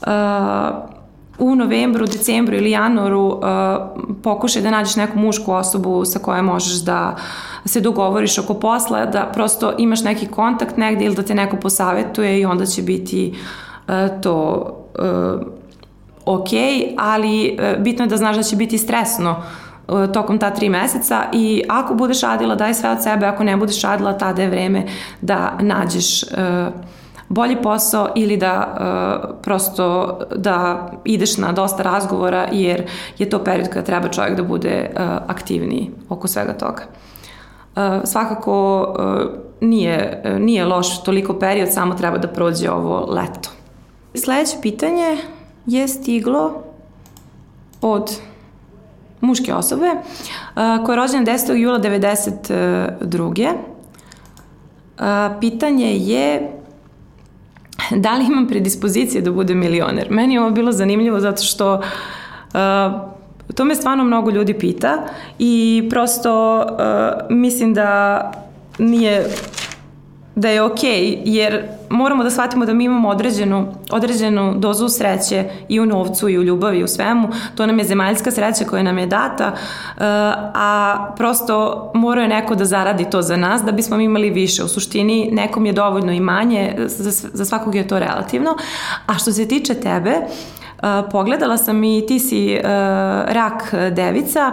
[0.00, 0.93] uh,
[1.38, 3.42] u novembru, decembru ili januaru uh,
[4.22, 7.16] pokušaj da nađeš neku mušku osobu sa kojom možeš da
[7.64, 12.40] se dogovoriš oko posla, da prosto imaš neki kontakt negde ili da te neko posavetuje
[12.40, 13.34] i onda će biti
[13.88, 14.66] uh, to
[14.98, 15.40] uh,
[16.24, 16.48] ok,
[16.98, 19.42] ali uh, bitno je da znaš da će biti stresno
[19.88, 23.56] uh, tokom ta tri meseca i ako budeš radila daj sve od sebe, ako ne
[23.56, 24.86] budeš radila tada je vreme
[25.20, 26.28] da nađeš uh,
[27.34, 33.68] bolji posao ili da uh, prosto da ideš na dosta razgovora jer je to period
[33.68, 36.82] kada treba čovjek da bude uh, aktivniji oko svega toga.
[37.76, 43.50] Uh, svakako uh, nije, uh, nije loš toliko period, samo treba da prođe ovo leto.
[44.14, 45.18] Sledeće pitanje
[45.66, 46.62] je stiglo
[47.80, 48.20] od
[49.20, 49.90] muške osobe
[50.54, 51.54] koja je rođena 10.
[51.54, 53.52] jula 92.
[54.98, 56.50] Uh, pitanje je
[58.04, 60.10] da li imam predispozicije da budem milioner?
[60.10, 63.14] Meni je ovo bilo zanimljivo zato što uh,
[63.54, 65.06] to me stvarno mnogo ljudi pita
[65.38, 68.20] i prosto uh, mislim da
[68.78, 69.26] nije
[70.34, 75.44] da je okej, okay, jer moramo da shvatimo da mi imamo određenu, određenu dozu sreće
[75.68, 77.28] i u novcu i u ljubavi i u svemu.
[77.54, 80.02] To nam je zemaljska sreća koja nam je data, uh,
[80.54, 84.64] a prosto mora je neko da zaradi to za nas da bismo imali više.
[84.64, 86.74] U suštini nekom je dovoljno i manje,
[87.32, 88.56] za, svakog je to relativno.
[89.06, 92.64] A što se tiče tebe, uh, pogledala sam i ti si uh,
[93.26, 94.52] rak devica,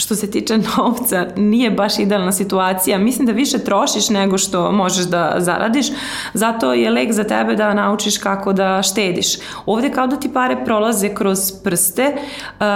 [0.00, 2.98] što se tiče novca nije baš idealna situacija.
[2.98, 5.86] Mislim da više trošiš nego što možeš da zaradiš.
[6.34, 9.26] Zato je lek za tebe da naučiš kako da štediš.
[9.66, 12.66] Ovde kao da ti pare prolaze kroz prste, uh,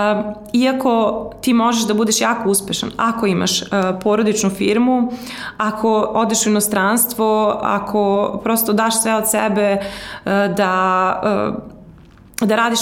[0.53, 2.91] iako ti možeš da budeš jako uspešan.
[2.97, 3.69] Ako imaš uh,
[4.03, 5.13] porodičnu firmu,
[5.57, 11.21] ako odeš u inostranstvo, ako prosto daš sve od sebe uh, da,
[12.41, 12.81] da radiš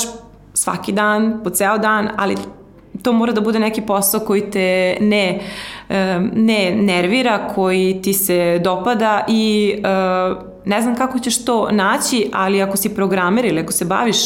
[0.54, 2.36] svaki dan, po ceo dan, ali
[3.02, 5.40] to mora da bude neki posao koji te ne,
[6.32, 9.74] ne nervira, koji ti se dopada i
[10.64, 14.18] ne znam kako ćeš to naći, ali ako si programer ili ako se baviš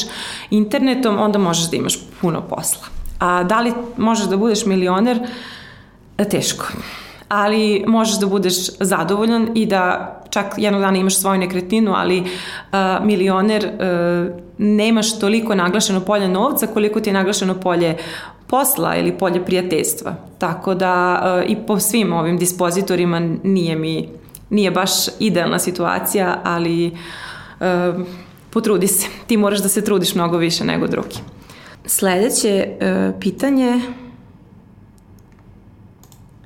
[0.50, 2.86] internetom, onda možeš da imaš puno posla.
[3.18, 5.18] A da li možeš da budeš milioner?
[6.30, 6.64] Teško.
[7.28, 12.26] Ali možeš da budeš zadovoljan i da čak jednog dana imaš svoju nekretninu, ali uh,
[13.02, 17.96] milioner uh, nemaš toliko naglašeno polje novca koliko ti je naglašeno polje
[18.48, 20.14] posla ili polje prijateljstva.
[20.38, 24.08] Tako da uh, i po svim ovim dispozitorima nije mi
[24.50, 28.06] nije baš idealna situacija, ali uh,
[28.50, 29.06] potrudi se.
[29.26, 31.16] Ti moraš da se trudiš mnogo više nego drugi.
[31.86, 33.80] Sledeće uh, pitanje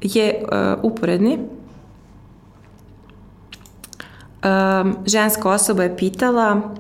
[0.03, 1.39] je uh, uporedni.
[4.45, 6.75] Um, ženska osoba je pitala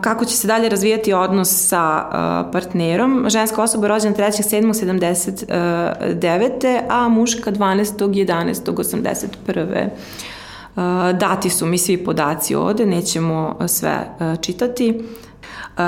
[0.00, 2.10] kako će se dalje razvijati odnos sa uh,
[2.52, 3.26] partnerom.
[3.28, 6.80] Ženska osoba je rođena 3.7.79.
[6.88, 9.84] a muška 12.11.81.
[9.84, 9.90] Uh,
[11.18, 14.06] dati su mi svi podaci ovde, nećemo sve
[14.40, 15.04] čitati.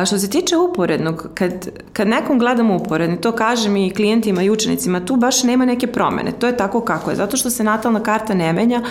[0.06, 5.04] Što se tiče uporednog, kad, kad nekom gledamo uporedni, to kažem i klijentima i učenicima,
[5.04, 6.32] tu baš nema neke promene.
[6.32, 7.16] To je tako kako je.
[7.16, 8.82] Zato što se natalna karta ne menja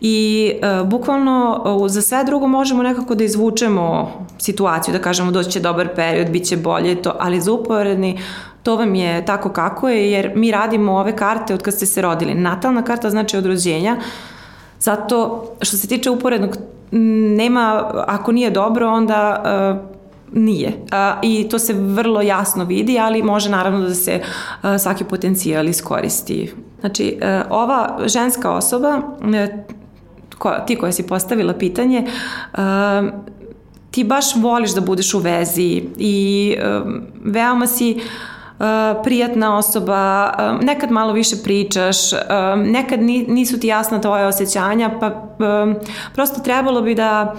[0.00, 5.50] i e, bukvalno e, za sve drugo možemo nekako da izvučemo situaciju, da kažemo doći
[5.50, 8.18] će dobar period, bit će bolje to, ali za uporedni
[8.62, 12.02] to vam je tako kako je, jer mi radimo ove karte od kad ste se
[12.02, 12.34] rodili.
[12.34, 13.96] Natalna karta znači od rođenja,
[14.80, 16.56] zato što se tiče uporednog,
[17.36, 19.42] nema, ako nije dobro, onda
[19.72, 19.98] uh,
[20.32, 20.72] nije.
[20.90, 24.20] A, I to se vrlo jasno vidi, ali može naravno da se
[24.62, 26.52] a, svaki potencijal iskoristi.
[26.80, 29.02] Znači, a, ova ženska osoba,
[30.38, 32.06] ko, ti koja si postavila pitanje,
[32.52, 33.10] a,
[33.90, 36.84] ti baš voliš da budeš u vezi i a,
[37.24, 38.00] veoma si
[38.58, 38.64] Uh,
[39.04, 42.18] prijatna osoba, uh, nekad malo više pričaš, uh,
[42.56, 45.76] nekad nisu ti jasna tvoje osjećanja, pa um,
[46.14, 47.34] prosto trebalo bi da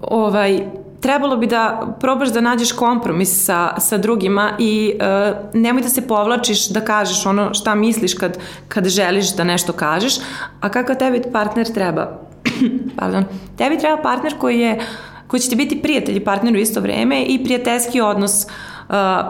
[0.00, 0.66] ovaj,
[1.04, 6.06] trebalo bi da probaš da nađeš kompromis sa, sa drugima i uh, nemoj da se
[6.08, 8.38] povlačiš da kažeš ono šta misliš kad,
[8.68, 10.14] kad želiš da nešto kažeš,
[10.60, 12.08] a kakav tebi partner treba?
[12.98, 13.24] Pardon.
[13.58, 14.80] Tebi treba partner koji je
[15.26, 18.73] koji će ti biti prijatelj i partner u isto vreme i prijateljski odnos uh,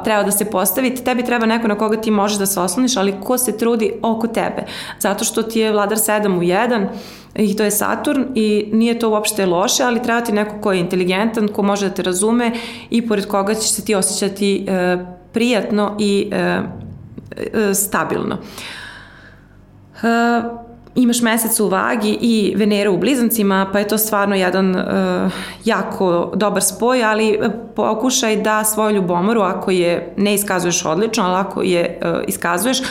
[0.04, 0.94] treba da se postavi.
[0.94, 4.26] Tebi treba neko na koga ti možeš da se osloniš, ali ko se trudi oko
[4.26, 4.64] tebe.
[4.98, 6.86] Zato što ti je vladar 7 u 1,
[7.34, 10.80] i to je Saturn i nije to uopšte loše, ali treba ti neko ko je
[10.80, 12.52] inteligentan, ko može da te razume
[12.90, 14.96] i pored koga ćeš se ti osjećati e,
[15.32, 16.60] prijatno i e,
[17.36, 18.38] e, stabilno.
[20.02, 20.63] E,
[20.94, 25.32] imaš mesec u vagi i Venera u blizancima, pa je to stvarno jedan uh,
[25.64, 27.40] jako dobar spoj, ali
[27.76, 32.86] pokušaj da svoju ljubomoru, ako je ne iskazuješ odlično, ali ako je uh, iskazuješ, uh,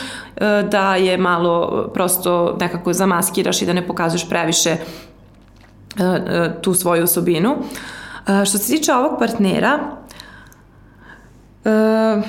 [0.70, 7.04] da je malo prosto nekako zamaskiraš i da ne pokazuješ previše uh, uh, tu svoju
[7.04, 7.52] osobinu.
[7.52, 9.78] Uh, što se tiče ovog partnera,
[11.64, 12.24] uh,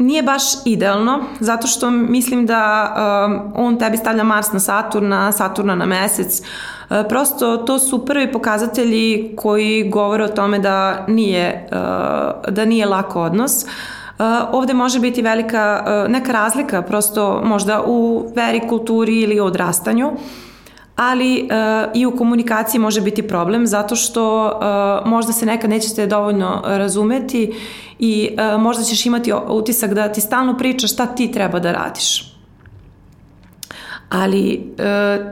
[0.00, 2.94] nije baš idealno, zato što mislim da
[3.26, 6.40] um, on tebi stavlja Mars na Saturna, Saturna na mesec.
[6.40, 12.86] Uh, prosto to su prvi pokazatelji koji govore o tome da nije, uh, da nije
[12.86, 13.64] lak odnos.
[13.64, 20.08] Uh, ovde može biti velika uh, neka razlika prosto možda u veri, kulturi ili odrastanju.
[20.08, 20.20] Uh,
[21.00, 26.06] ali uh, i u komunikaciji može biti problem zato što uh, možda se nekad nećete
[26.06, 27.54] dovoljno razumeti
[27.98, 32.34] i uh, možda ćeš imati utisak da ti stalno priča šta ti treba da radiš.
[34.10, 35.26] Ali uh,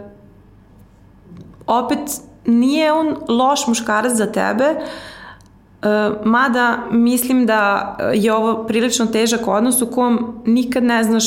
[1.66, 1.98] opet
[2.46, 9.82] nije on loš muškarac za tebe, uh, mada mislim da je ovo prilično težak odnos
[9.82, 11.24] u kom nikad ne znaš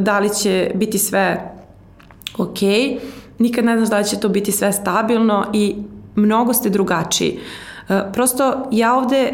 [0.00, 1.52] da li će biti sve
[2.38, 5.76] okej, okay nikad ne znaš da će to biti sve stabilno i
[6.14, 7.38] mnogo ste drugačiji.
[7.88, 9.32] E, prosto ja ovde e,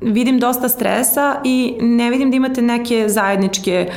[0.00, 3.90] vidim dosta stresa i ne vidim da imate neke zajedničke,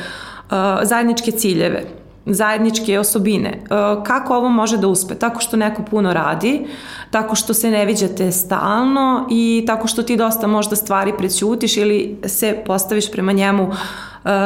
[0.50, 1.84] e, zajedničke ciljeve
[2.26, 3.64] zajedničke osobine.
[4.06, 5.14] Kako ovo može da uspe?
[5.14, 6.66] Tako što neko puno radi,
[7.10, 12.16] tako što se ne viđate stalno i tako što ti dosta možda stvari prećutiš ili
[12.26, 13.74] se postaviš prema njemu uh,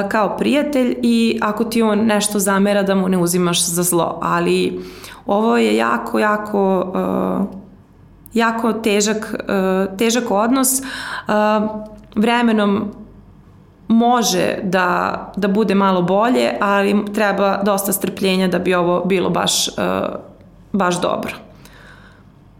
[0.08, 4.80] kao prijatelj i ako ti on nešto zamera da mu ne uzimaš za zlo, ali
[5.26, 7.46] ovo je jako, jako uh,
[8.34, 10.82] jako težak, uh, težak odnos
[12.14, 12.92] vremenom
[13.88, 19.68] može da, da bude malo bolje, ali treba dosta strpljenja da bi ovo bilo baš,
[20.72, 21.47] baš dobro.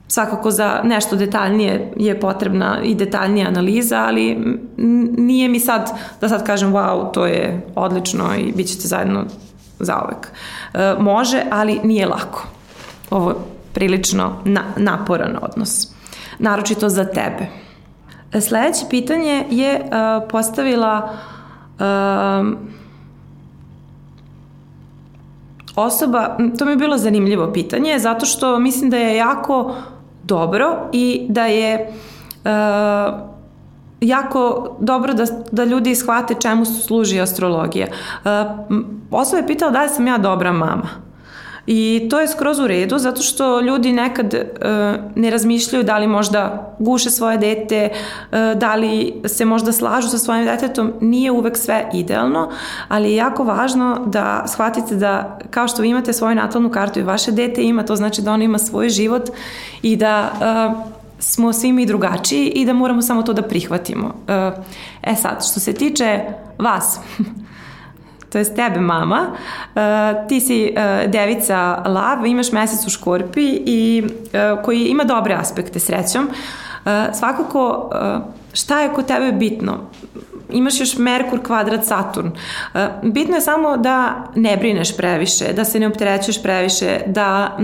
[0.08, 4.56] Svakako za nešto detaljnije je potrebna i detaljnija analiza, ali
[5.16, 5.90] nije mi sad
[6.20, 9.24] da sad kažem wow, to je odlično i bit ćete zajedno
[9.78, 10.28] zaovek.
[10.74, 12.46] E, može, ali nije lako.
[13.10, 13.36] Ovo je
[13.72, 15.88] prilično na, naporan odnos.
[16.38, 17.46] Naročito za tebe.
[18.40, 21.10] Sledeće pitanje je uh, postavila
[21.78, 22.58] uh,
[25.76, 29.74] osoba, to mi je bilo zanimljivo pitanje, zato što mislim da je jako
[30.28, 31.88] dobro i da je
[32.44, 32.50] uh,
[34.00, 37.86] jako dobro da, da ljudi shvate čemu služi astrologija.
[38.24, 38.30] Uh,
[39.10, 41.07] osoba je pitala da li sam ja dobra mama.
[41.70, 44.40] I to je skroz u redu zato što ljudi nekad uh,
[45.14, 50.18] ne razmišljaju da li možda guše svoje dete, uh, da li se možda slažu sa
[50.18, 52.50] svojim detetom, nije uvek sve idealno,
[52.88, 57.02] ali je jako važno da shvatite da kao što vi imate svoju natalnu kartu i
[57.02, 59.30] vaše dete ima, to znači da ono ima svoj život
[59.82, 64.14] i da uh, smo svi mi drugačiji i da moramo samo to da prihvatimo.
[65.02, 66.20] E sad, što se tiče
[66.58, 67.00] vas,
[68.32, 69.82] to je tebe mama, uh,
[70.28, 75.78] ti si uh, devica lav, imaš mesec u škorpi i uh, koji ima dobre aspekte
[75.78, 76.28] srećom.
[76.28, 78.22] Uh, svakako, uh,
[78.52, 79.78] šta je kod tebe bitno?
[80.50, 82.30] imaš još Merkur kvadrat Saturn.
[83.02, 87.58] Bitno je samo da ne brineš previše, da se ne opterećuješ previše, da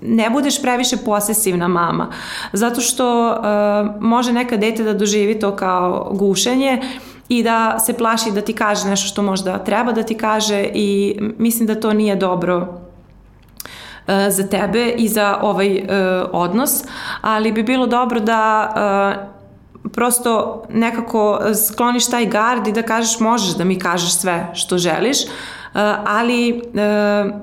[0.00, 2.08] ne budeš previše posesivna mama.
[2.52, 6.82] Zato što uh, može neka dete da doživi to kao gušenje
[7.30, 11.18] i da se plaši da ti kaže nešto što možda treba da ti kaže i
[11.38, 15.84] mislim da to nije dobro uh, za tebe i za ovaj uh,
[16.32, 16.84] odnos,
[17.20, 18.72] ali bi bilo dobro da
[19.84, 24.78] uh, prosto nekako skloniš taj gard i da kažeš možeš da mi kažeš sve što
[24.78, 25.18] želiš,
[26.06, 26.62] ali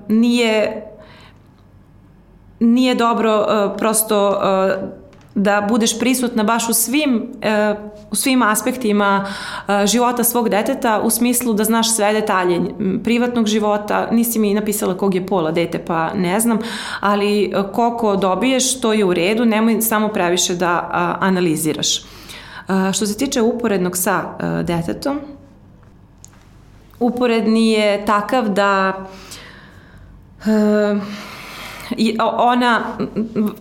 [0.08, 0.84] nije
[2.60, 3.46] nije dobro
[3.78, 4.40] prosto
[5.38, 7.32] da budeš prisutna baš u svim,
[7.72, 7.78] uh,
[8.12, 12.62] u svim aspektima uh, života svog deteta u smislu da znaš sve detalje
[13.04, 16.60] privatnog života, nisi mi napisala kog je pola dete pa ne znam,
[17.00, 20.90] ali uh, koliko dobiješ to je u redu, nemoj samo previše da
[21.22, 22.06] analiziraš.
[22.94, 24.24] Što se tiče uporednog sa
[24.64, 25.20] detetom,
[27.00, 28.94] uporedni je takav da
[31.98, 32.82] i ona,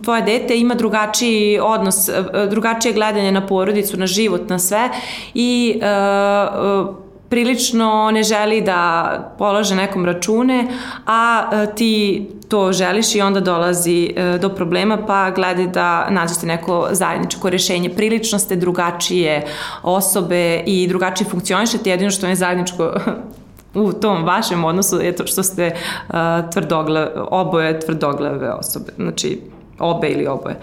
[0.03, 4.89] tvoje dete ima drugačiji odnos, e, drugačije gledanje na porodicu, na život, na sve
[5.33, 6.95] i uh,
[7.29, 10.67] prilično ne želi da polože nekom račune,
[11.05, 17.49] a ti to želiš i onda dolazi do problema pa gledaj da nađete neko zajedničko
[17.49, 17.89] rešenje.
[17.89, 19.45] Prilično ste drugačije
[19.83, 22.93] osobe i drugačije funkcionišete, jedino što je zajedničko
[23.77, 25.75] u tom vašem odnosu je to što ste
[26.07, 26.15] uh,
[26.51, 29.41] tvrdoglave, oboje tvrdoglave osobe, znači
[29.79, 30.59] obe ili oboje.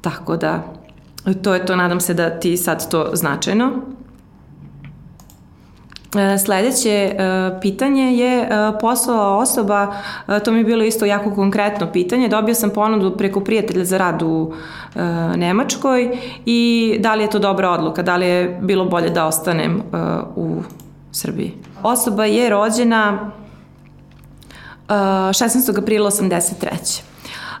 [0.00, 0.62] Tako da,
[1.42, 3.72] to je to, nadam se da ti sad to značajno.
[6.16, 8.48] E, sledeće uh, pitanje je
[8.80, 9.94] poslala osoba,
[10.44, 14.22] to mi je bilo isto jako konkretno pitanje, dobio sam ponudu preko prijatelja za rad
[14.22, 14.52] u
[15.36, 19.82] Nemačkoj i da li je to dobra odluka, da li je bilo bolje da ostanem
[20.36, 20.62] u
[21.12, 21.52] Srbiji.
[21.84, 23.18] Osoba je rođena
[24.88, 25.78] uh, 16.
[25.78, 27.00] aprila 83.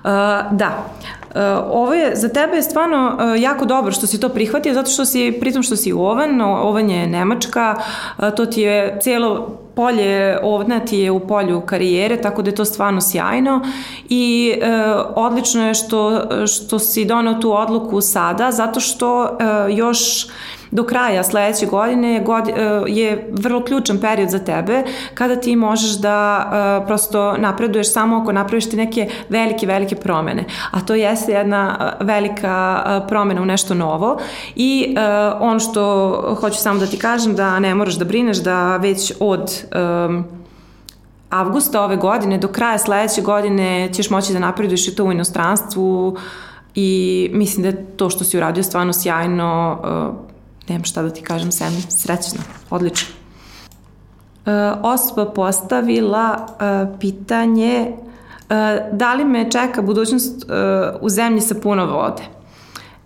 [0.04, 0.10] Uh,
[0.56, 0.86] da,
[1.34, 4.90] Uh, ovo je, za tebe je stvarno uh, jako dobro što si to prihvatio, zato
[4.90, 7.76] što si, pritom što si ovan, ovan je Nemačka,
[8.18, 12.54] uh, to ti je cijelo polje ovna ti je u polju karijere, tako da je
[12.54, 13.60] to stvarno sjajno
[14.08, 19.28] i e, odlično je što, što si donao tu odluku sada, zato što e,
[19.72, 20.26] još
[20.74, 22.52] do kraja sledeće godine god, e,
[22.86, 24.82] je vrlo ključan period za tebe
[25.14, 26.50] kada ti možeš da
[26.82, 30.44] e, prosto napreduješ samo ako napraviš ti neke velike, velike promene.
[30.70, 34.18] A to jeste jedna e, velika promena u nešto novo
[34.56, 34.96] i
[35.40, 39.64] on što hoću samo da ti kažem da ne moraš da brineš da već od
[40.06, 40.24] um,
[41.30, 46.16] avgusta ove godine do kraja sledeće godine ćeš moći da napreduješ i to u inostranstvu
[46.74, 49.78] i mislim da je to što si uradio stvarno sjajno
[50.68, 52.40] nemam šta da ti kažem, sem srećna,
[52.70, 53.14] odlično.
[54.46, 54.50] E,
[54.82, 60.54] osoba postavila e, pitanje e, da li me čeka budućnost e,
[61.00, 62.22] u zemlji sa puno vode.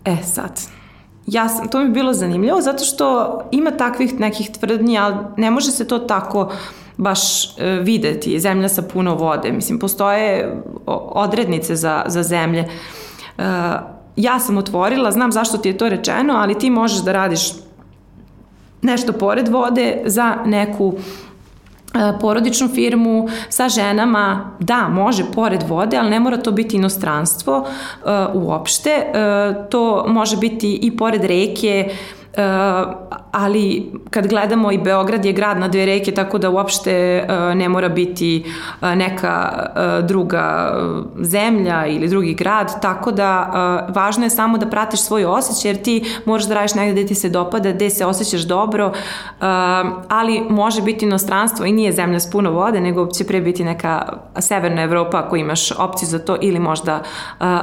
[0.05, 0.61] E sad,
[1.27, 5.51] ja sam, to mi je bilo zanimljivo zato što ima takvih nekih tvrdnji, ali ne
[5.51, 6.53] može se to tako
[6.97, 9.53] baš e, videti, zemlja sa puno vode.
[9.53, 10.63] Mislim, postoje
[11.15, 12.69] odrednice za, za zemlje.
[13.39, 13.43] E,
[14.19, 17.41] ja sam otvorila, znam zašto ti je to rečeno, ali ti možeš da radiš
[18.83, 20.95] nešto pored vode za neku
[21.95, 27.59] e, porodičnu firmu sa ženama, da, može pored vode, ali ne mora to biti inostranstvo
[27.59, 28.91] uh, uopšte.
[28.91, 32.18] Uh, to može biti i pored reke, uh,
[33.33, 37.69] ali kad gledamo i Beograd je grad na dve reke, tako da uopšte uh, ne
[37.69, 38.45] mora biti
[38.81, 39.69] uh, neka
[40.03, 40.75] druga
[41.21, 43.29] zemlja ili drugi grad, tako da
[43.95, 47.15] važno je samo da pratiš svoj osjećaj, jer ti moraš da radiš negde gde ti
[47.15, 48.93] se dopada, gde se osjećaš dobro,
[50.09, 54.13] ali može biti inostranstvo i nije zemlja s puno vode, nego će pre biti neka
[54.39, 57.03] severna Evropa ako imaš opciju za to ili možda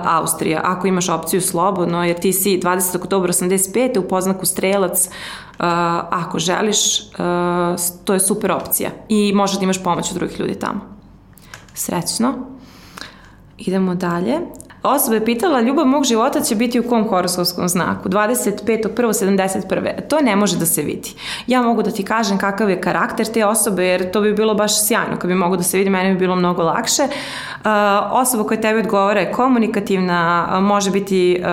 [0.05, 0.61] Austrija.
[0.63, 2.97] Ako imaš opciju slobodno, jer ti si 20.
[2.97, 3.99] oktobra 85.
[3.99, 5.09] u poznaku strelac,
[6.09, 7.09] ako želiš,
[8.03, 10.79] to je super opcija i možeš da imaš pomoć od drugih ljudi tamo.
[11.73, 12.33] Srećno.
[13.57, 14.39] Idemo dalje.
[14.85, 18.09] Osoba je pitala, ljubav mog života će biti u kom horoskopskom znaku?
[18.09, 20.07] 25.1.71.
[20.09, 21.09] To ne može da se vidi.
[21.47, 24.87] Ja mogu da ti kažem kakav je karakter te osobe, jer to bi bilo baš
[24.87, 25.17] sjajno.
[25.19, 27.03] Kad bi mogo da se vidi, mene bi bilo mnogo lakše.
[27.03, 27.71] Uh,
[28.11, 31.45] osoba koja tebi odgovara je komunikativna, uh, može biti uh,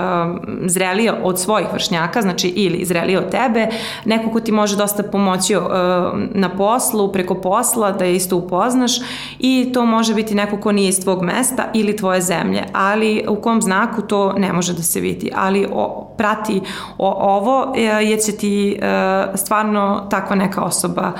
[0.67, 3.69] zrelija od svojih vršnjaka, znači ili zrelija od tebe,
[4.05, 5.55] neko ko ti može dosta pomoći
[6.35, 8.93] na poslu, preko posla, da je isto upoznaš
[9.39, 13.37] i to može biti neko ko nije iz tvog mesta ili tvoje zemlje, ali u
[13.37, 16.61] kom znaku to ne može da se vidi, ali o, prati
[16.99, 18.81] o, ovo jer će ti
[19.35, 21.13] stvarno takva neka osoba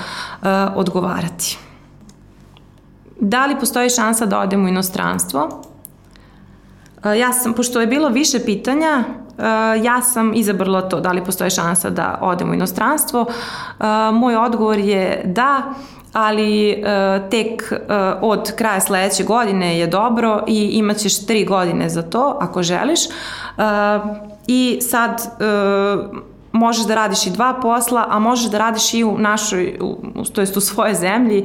[0.75, 1.59] odgovarati.
[3.21, 5.63] Da li postoji šansa da odem u inostranstvo?
[7.05, 9.05] E, ja sam, pošto je bilo više pitanja,
[9.39, 9.45] e,
[9.83, 13.27] ja sam izabrala to, da li postoji šansa da odem u inostranstvo.
[13.27, 15.63] E, moj odgovor je da,
[16.13, 16.85] ali
[17.31, 17.73] tek
[18.21, 23.01] od kraja sledeće godine je dobro i imaćeš tri godine za to ako želiš.
[24.47, 25.23] I sad
[26.53, 29.79] možeš da radiš i dva posla, a možeš da radiš i u našoj,
[30.33, 31.45] to jest u svojoj zemlji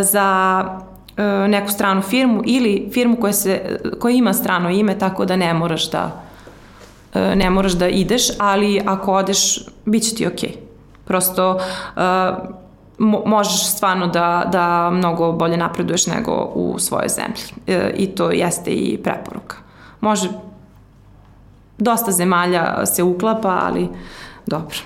[0.00, 0.62] za
[1.16, 5.54] E, neku stranu firmu ili firmu koja, se, koja ima strano ime tako da ne
[5.54, 6.22] moraš da
[7.14, 10.52] e, ne moraš da ideš, ali ako odeš, bit će ti okej.
[11.04, 12.02] Prosto uh,
[12.98, 17.42] možeš stvarno da, da mnogo bolje napreduješ nego u svojoj zemlji.
[17.66, 19.56] Uh, I to jeste i preporuka.
[20.00, 20.28] Može,
[21.78, 23.88] dosta zemalja se uklapa, ali
[24.46, 24.76] dobro.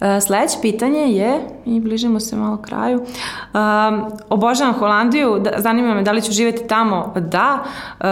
[0.00, 6.02] E, sledeće pitanje je, i bližimo se malo kraju, um, obožavam Holandiju, da, zanima me
[6.02, 7.58] da li ću živeti tamo, da,
[8.00, 8.06] uh,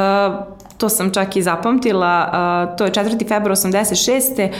[0.78, 3.28] to sam čak i zapamtila, to je 4.
[3.28, 4.52] februar 86.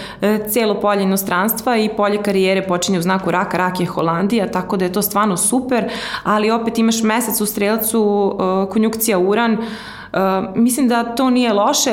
[0.51, 4.85] Cijelo polje inostranstva i polje karijere počinje u znaku raka, rak je Holandija, tako da
[4.85, 5.91] je to stvarno super,
[6.25, 8.35] ali opet imaš mesec u strelcu,
[8.73, 9.59] konjukcija uran,
[10.55, 11.93] mislim da to nije loše,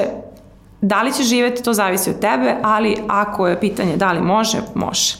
[0.81, 4.57] Da li će živeti, to zavisi od tebe, ali ako je pitanje da li može,
[4.75, 5.15] može.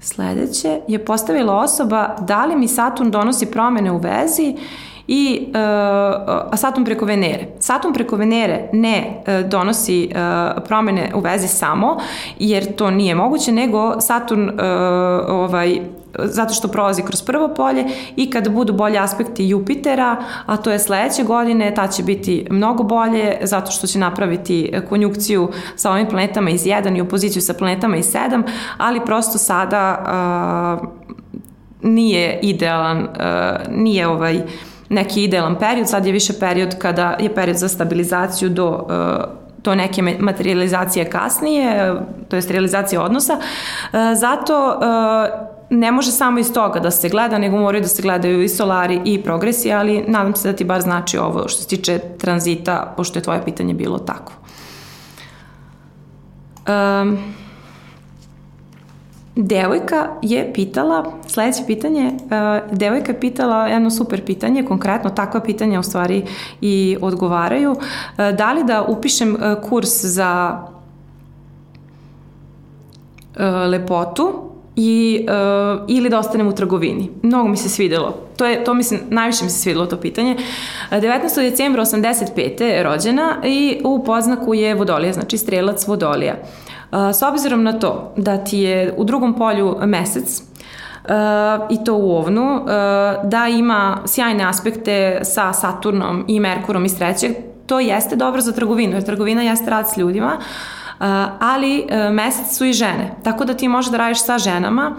[0.00, 4.56] Sledeće je postavila osoba da li mi Saturn donosi promene u vezi
[5.08, 7.46] i uh, Saturn preko Venere.
[7.58, 11.98] Saturn preko Venere ne uh, donosi uh, promene u vezi samo,
[12.38, 14.56] jer to nije moguće, nego Saturn uh,
[15.28, 15.80] ovaj,
[16.18, 17.84] zato što prolazi kroz prvo polje
[18.16, 22.82] i kada budu bolji aspekti Jupitera, a to je sledeće godine, ta će biti mnogo
[22.82, 27.96] bolje zato što će napraviti konjukciju sa ovim planetama iz 1 i opoziciju sa planetama
[27.96, 28.42] iz 7,
[28.78, 30.04] ali prosto sada
[30.82, 30.88] uh,
[31.82, 34.42] nije idealan, uh, nije ovaj
[34.88, 39.74] neki idealan period, sad je više period kada je period za stabilizaciju do uh, do
[39.74, 41.94] neke materializacije kasnije,
[42.28, 43.36] to je realizacija odnosa.
[44.14, 44.80] Zato
[45.70, 49.00] ne može samo iz toga da se gleda, nego moraju da se gledaju i solari
[49.04, 53.18] i progresi, ali nadam se da ti bar znači ovo što se tiče tranzita, pošto
[53.18, 54.32] je tvoje pitanje bilo tako.
[56.68, 57.18] Um,
[59.36, 65.80] devojka je pitala, sledeće pitanje, uh, devojka je pitala jedno super pitanje, konkretno takva pitanja
[65.80, 66.24] u stvari
[66.60, 67.70] i odgovaraju.
[67.70, 67.78] Uh,
[68.38, 70.58] da li da upišem uh, kurs za
[73.36, 74.32] uh, lepotu
[74.76, 77.10] i, uh, ili da ostanem u trgovini.
[77.22, 78.16] Mnogo mi se svidelo.
[78.36, 80.36] To, je, to mislim, najviše mi se svidelo to pitanje.
[80.90, 81.50] 19.
[81.50, 82.62] decembra 85.
[82.62, 86.34] je rođena i u poznaku je vodolija, znači strelac vodolija.
[86.34, 90.42] Uh, s obzirom na to da ti je u drugom polju mesec,
[91.06, 91.12] Uh,
[91.70, 92.68] i to u ovnu, uh,
[93.24, 97.32] da ima sjajne aspekte sa Saturnom i Merkurom iz trećeg,
[97.66, 101.06] to jeste dobro za trgovinu, jer trgovina jeste rad s ljudima, uh,
[101.40, 104.96] ali e, mesec su i žene, tako da ti možeš da radiš sa ženama.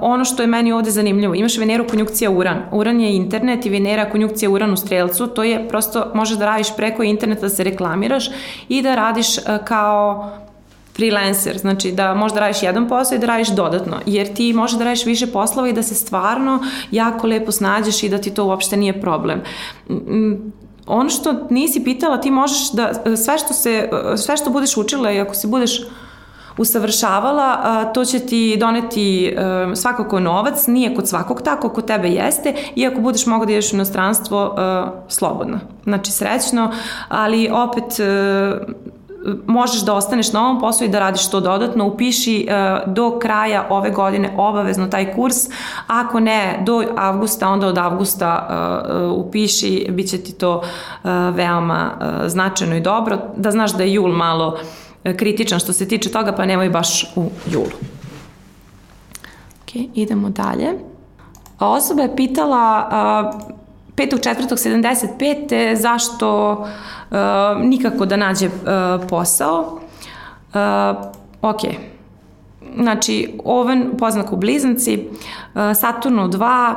[0.00, 2.62] Ono što je meni ovde zanimljivo, imaš Veneru konjukcija Uran.
[2.72, 6.76] Uran je internet i Venera konjukcija Uran u strelcu, to je prosto možeš da radiš
[6.76, 8.30] preko interneta da se reklamiraš
[8.68, 10.30] i da radiš e, kao
[10.96, 14.84] freelancer, znači da možda radiš jedan posao i da radiš dodatno, jer ti možeš da
[14.84, 18.76] radiš više poslova i da se stvarno jako lepo snađeš i da ti to uopšte
[18.76, 19.42] nije problem
[20.86, 25.20] ono što nisi pitala, ti možeš da sve što, se, sve što budeš učila i
[25.20, 25.80] ako se budeš
[26.56, 29.36] usavršavala, to će ti doneti e,
[29.74, 33.76] svakako novac, nije kod svakog tako, kod tebe jeste, iako budeš mogla da ideš u
[33.76, 35.58] inostranstvo e, slobodno.
[35.84, 36.72] Znači srećno,
[37.08, 38.04] ali opet e,
[39.46, 43.66] možeš da ostaneš na ovom poslu i da radiš to dodatno, upiši uh, do kraja
[43.70, 45.36] ove godine obavezno taj kurs,
[45.86, 50.62] ako ne do avgusta, onda od avgusta uh, upiši, bit će ti to
[51.32, 51.90] veoma
[52.26, 54.58] značajno i dobro, da znaš da je jul malo
[55.16, 57.66] kritičan što se tiče toga, pa nemoj baš u julu.
[59.62, 60.68] Ok, idemo dalje.
[61.58, 62.88] Osoba je pitala
[63.96, 65.74] 5.4.75.
[65.74, 67.16] zašto uh,
[67.64, 68.52] nikako da nađe uh,
[69.08, 69.80] posao.
[70.54, 71.06] Uh,
[71.42, 71.60] ok,
[72.76, 75.08] znači Oven poznako blizanci,
[75.74, 76.74] Saturnu 2,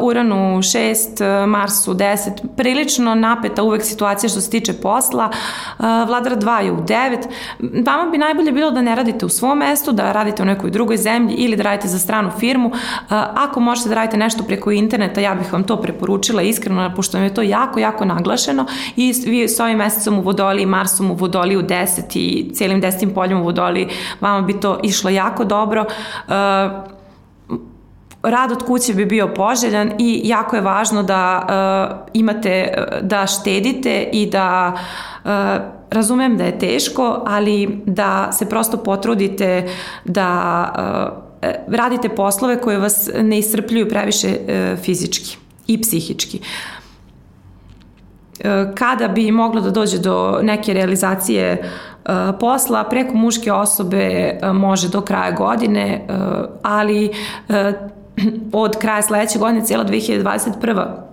[0.00, 5.30] Uranu 6, Marsu 10, prilično napeta uvek situacija što se tiče posla,
[5.78, 7.26] Vladar 2 je u 9.
[7.86, 10.96] Vama bi najbolje bilo da ne radite u svom mestu, da radite u nekoj drugoj
[10.96, 12.72] zemlji ili da radite za stranu firmu.
[13.34, 17.24] Ako možete da radite nešto preko interneta, ja bih vam to preporučila iskreno, pošto vam
[17.24, 18.66] je to jako, jako naglašeno
[18.96, 22.80] i vi s ovim mesecom u Vodoli i Marsom u Vodoli u 10 i cijelim
[22.80, 23.88] desetim poljom u Vodoli,
[24.20, 25.84] vama bi to išlo jako dobro
[28.22, 31.46] rad od kuće bi bio poželjan i jako je važno da
[32.02, 34.72] uh, imate, da štedite i da
[35.24, 35.30] uh,
[35.90, 39.68] razumem da je teško, ali da se prosto potrudite
[40.04, 40.64] da
[41.42, 45.36] uh, radite poslove koje vas ne iscrpljuju previše uh, fizički
[45.66, 46.40] i psihički.
[48.74, 51.70] Kada bi moglo da dođe do neke realizacije
[52.40, 56.06] posla preko muške osobe može do kraja godine,
[56.62, 57.10] ali
[58.52, 61.10] od kraja sledeće godine, cijela 2021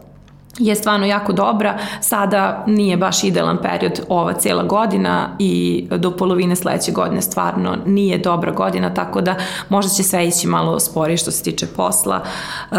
[0.59, 1.77] je stvarno jako dobra.
[2.01, 8.17] Sada nije baš idealan period ova cijela godina i do polovine sledeće godine stvarno nije
[8.17, 9.35] dobra godina, tako da
[9.69, 12.21] možda će sve ići malo sporije što se tiče posla.
[12.71, 12.77] Um,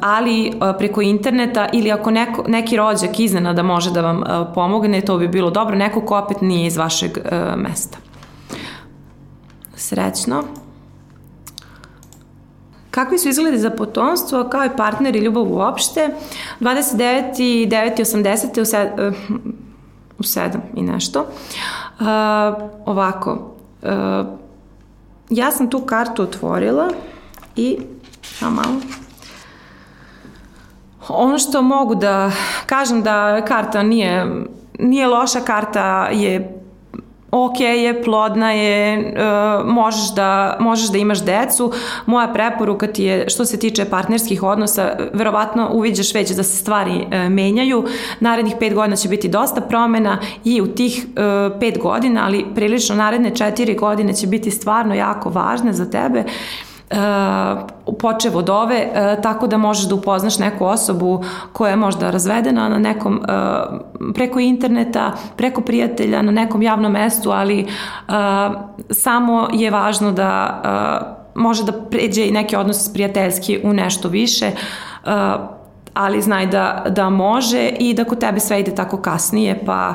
[0.00, 5.00] ali uh, preko interneta ili ako neko, neki rođak iznenada može da vam uh, pomogne,
[5.00, 5.76] to bi bilo dobro.
[5.76, 7.98] Neko ko opet nije iz vašeg uh, mesta.
[9.74, 10.67] Srećno!
[12.90, 16.08] Kakvi su izgledi za potomstvo, kao i partner i ljubav uopšte?
[16.60, 17.40] 29.
[17.40, 18.00] i 9.
[18.00, 18.60] 80.
[18.60, 19.14] u, sed, uh,
[20.18, 21.20] u 7 i nešto.
[21.20, 22.06] Uh,
[22.86, 24.26] ovako, uh,
[25.30, 26.88] ja sam tu kartu otvorila
[27.56, 27.78] i,
[28.22, 28.80] samo malo,
[31.08, 32.30] ono što mogu da
[32.66, 34.44] kažem da karta nije,
[34.78, 36.57] nije loša, karta je
[37.30, 41.72] ok je, plodna je, uh, možeš, da, možeš da imaš decu.
[42.06, 47.06] Moja preporuka ti je, što se tiče partnerskih odnosa, verovatno uviđaš već da se stvari
[47.06, 47.84] uh, menjaju.
[48.20, 52.96] Narednih pet godina će biti dosta promena i u tih uh, pet godina, ali prilično
[52.96, 56.24] naredne četiri godine će biti stvarno jako važne za tebe.
[56.90, 62.10] Uh, počev od ove, uh, tako da možeš da upoznaš neku osobu koja je možda
[62.10, 67.66] razvedena na nekom, uh, preko interneta, preko prijatelja, na nekom javnom mestu, ali
[68.90, 70.62] samo je važno da
[71.34, 74.50] može da pređe i neki odnos prijateljski u nešto više,
[75.94, 79.94] ali znaj da, da može i da kod tebe sve ide tako kasnije, pa,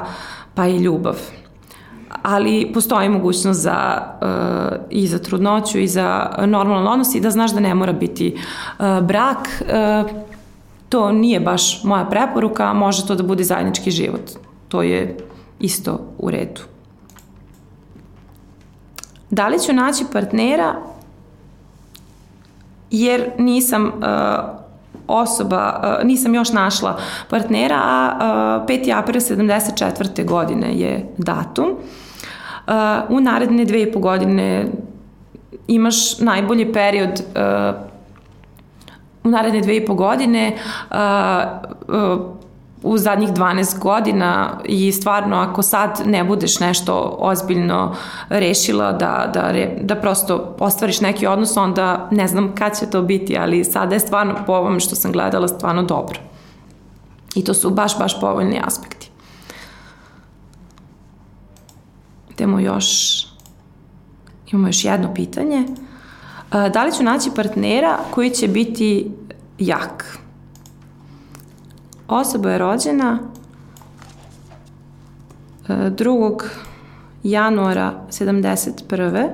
[0.55, 1.15] pa i ljubav
[2.23, 7.51] ali postoji mogućnost za, uh, i za trudnoću i za normalan odnos i da znaš
[7.51, 8.35] da ne mora biti
[8.79, 9.37] uh, brak.
[9.61, 10.11] Uh,
[10.89, 14.31] to nije baš moja preporuka, može to da bude zajednički život.
[14.67, 15.17] To je
[15.59, 16.61] isto u redu.
[19.29, 20.75] Da li ću naći partnera
[22.91, 23.93] jer nisam uh,
[25.07, 28.99] osoba, uh, nisam još našla partnera, a uh, 5.
[28.99, 30.25] april 74.
[30.25, 31.65] godine je datum.
[31.65, 32.02] Uh,
[33.09, 34.65] u naredne dve i po godine
[35.67, 37.75] imaš najbolji period uh,
[39.23, 40.55] u naredne dve i po godine
[40.91, 40.97] uh,
[41.87, 42.43] uh,
[42.83, 47.95] u zadnjih 12 godina i stvarno ako sad ne budeš nešto ozbiljno
[48.29, 53.37] rešila da, da, da prosto ostvariš neki odnos, onda ne znam kad će to biti,
[53.37, 56.19] ali sada je stvarno po ovom što sam gledala stvarno dobro.
[57.35, 59.02] I to su baš, baš povoljni aspekti.
[62.33, 62.87] Idemo još,
[64.51, 65.65] imamo još jedno pitanje.
[66.51, 69.11] Da li ću naći partnera koji će biti
[69.59, 70.17] jak?
[72.07, 73.19] Osoba je rođena
[75.67, 76.43] 2.
[77.23, 79.29] januara 71.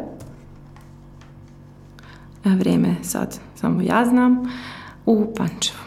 [2.45, 4.51] A vreme sad samo ja znam
[5.05, 5.79] u Pančevu.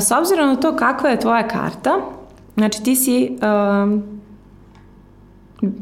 [0.00, 1.90] S obzirom na to kakva je tvoja karta,
[2.56, 3.38] znači ti si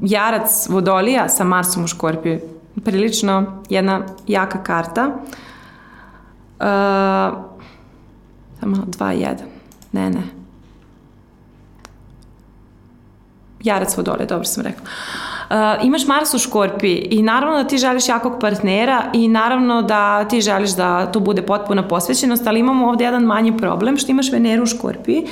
[0.02, 2.40] jarac Vodolija sa Marsom u Škorpiju.
[2.84, 5.06] Prilično jedna jaka karta.
[5.06, 6.66] Uh,
[8.60, 9.36] samo 2-1.
[9.92, 10.22] Ne, ne.
[13.62, 14.86] Jarac Vodolija, dobro sam rekla.
[15.83, 20.41] Imaš Mars u Škorpiji i naravno da ti želiš jakog partnera i naravno da ti
[20.41, 24.62] želiš da tu bude potpuna posvećenost, ali imamo ovde jedan manji problem što imaš Veneru
[24.62, 25.23] u Škorpiji.
[25.23, 25.29] Uh,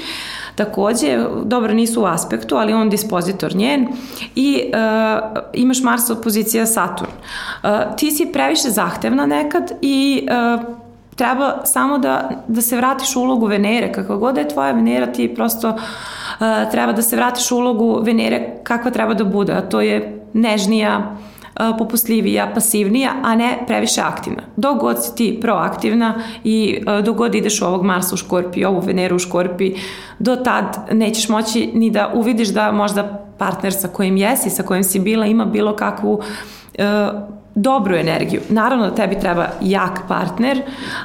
[0.57, 3.87] Takođe, dobro nisu u aspektu, ali on dispozitor njen
[4.35, 7.11] i uh, imaš Mars od pozicija Saturn.
[7.11, 10.86] Uh, ti si previše zahtevna nekad i uh,
[11.17, 15.07] treba samo da, da se vratiš u ulogu Venere, kakva god da je tvoja Venera,
[15.07, 19.61] ti prosto uh, treba da se vratiš u ulogu Venere kakva treba da bude, a
[19.61, 21.17] to je nežnija,
[21.61, 24.43] uh, popustljivija, pasivnija, a ne previše aktivna.
[24.57, 26.15] Dok god si ti proaktivna
[26.45, 29.75] i uh, dok god ideš u ovog Marsa u Škorpi, ovu Veneru u Škorpi,
[30.19, 34.85] do tad nećeš moći ni da uvidiš da možda partner sa kojim jesi, sa kojim
[34.85, 38.41] si bila, ima bilo kakvu uh, dobru energiju.
[38.49, 40.63] Naravno da tebi treba jak partner,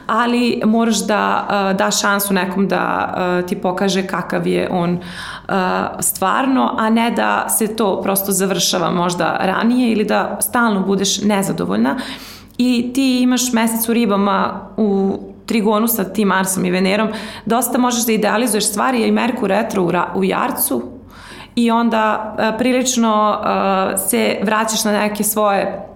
[0.08, 5.56] ali moraš da uh, daš šansu nekom da uh, ti pokaže kakav je on uh,
[6.00, 11.96] stvarno, a ne da se to prosto završava možda ranije ili da stalno budeš nezadovoljna.
[12.58, 17.08] I ti imaš mesec u ribama u trigonu sa tim Marsom i Venerom,
[17.46, 20.84] dosta možeš da idealizuješ stvari, i Merkur retro u, u Jarcu,
[21.56, 25.91] i onda uh, prilično uh, se vraćaš na neke svoje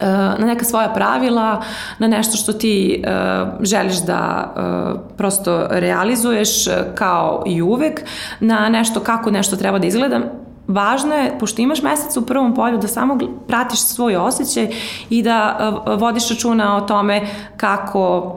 [0.00, 1.62] na neka svoja pravila,
[1.98, 8.00] na nešto što ti uh, želiš da uh, prosto realizuješ kao i uvek,
[8.40, 10.20] na nešto kako nešto treba da izgleda.
[10.68, 13.18] Važno je, pošto imaš mesec u prvom polju, da samo
[13.48, 14.68] pratiš svoj osjećaj
[15.10, 17.20] i da vodiš računa o tome
[17.56, 18.36] kako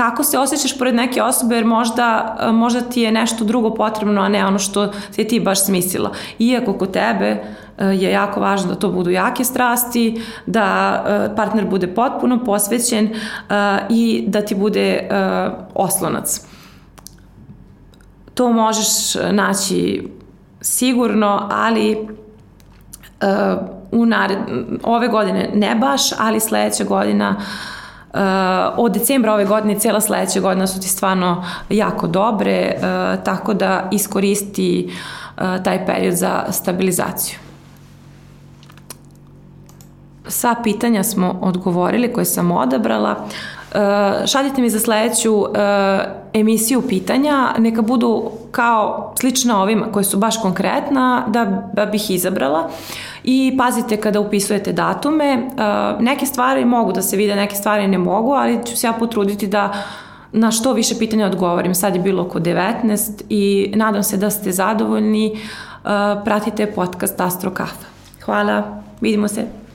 [0.00, 4.28] kako se osjećaš pored neke osobe jer možda, možda ti je nešto drugo potrebno, a
[4.28, 6.12] ne ono što si ti baš smislila.
[6.38, 7.44] Iako kod tebe
[7.78, 10.66] je jako važno da to budu jake strasti, da
[11.06, 13.12] e, partner bude potpuno posvećen e,
[13.90, 15.08] i da ti bude e,
[15.74, 16.40] oslonac.
[18.34, 20.08] To možeš naći
[20.60, 22.08] sigurno, ali
[23.92, 24.38] u nared,
[24.82, 27.79] ove godine ne baš, ali sledeća godina Uh,
[28.76, 33.88] od decembra ove godine cijela sledeća godina su ti stvarno jako dobre, uh, tako da
[33.92, 34.90] iskoristi
[35.36, 37.38] uh, taj period za stabilizaciju.
[40.28, 43.26] Sva pitanja smo odgovorili koje sam odabrala.
[43.74, 45.48] Uh, šaljite mi za sledeću uh,
[46.32, 52.70] emisiju pitanja, neka budu kao slična ovima koje su baš konkretna da, da bih izabrala
[53.24, 55.36] i pazite kada upisujete datume.
[55.36, 58.92] Uh, neke stvari mogu da se vide, neke stvari ne mogu, ali ću se ja
[58.92, 59.72] potruditi da
[60.32, 61.74] na što više pitanja odgovorim.
[61.74, 65.38] Sad je bilo oko 19 i nadam se da ste zadovoljni.
[66.24, 67.86] Pratite podcast Astro Kafa.
[68.24, 69.69] Hvala, vidimo se.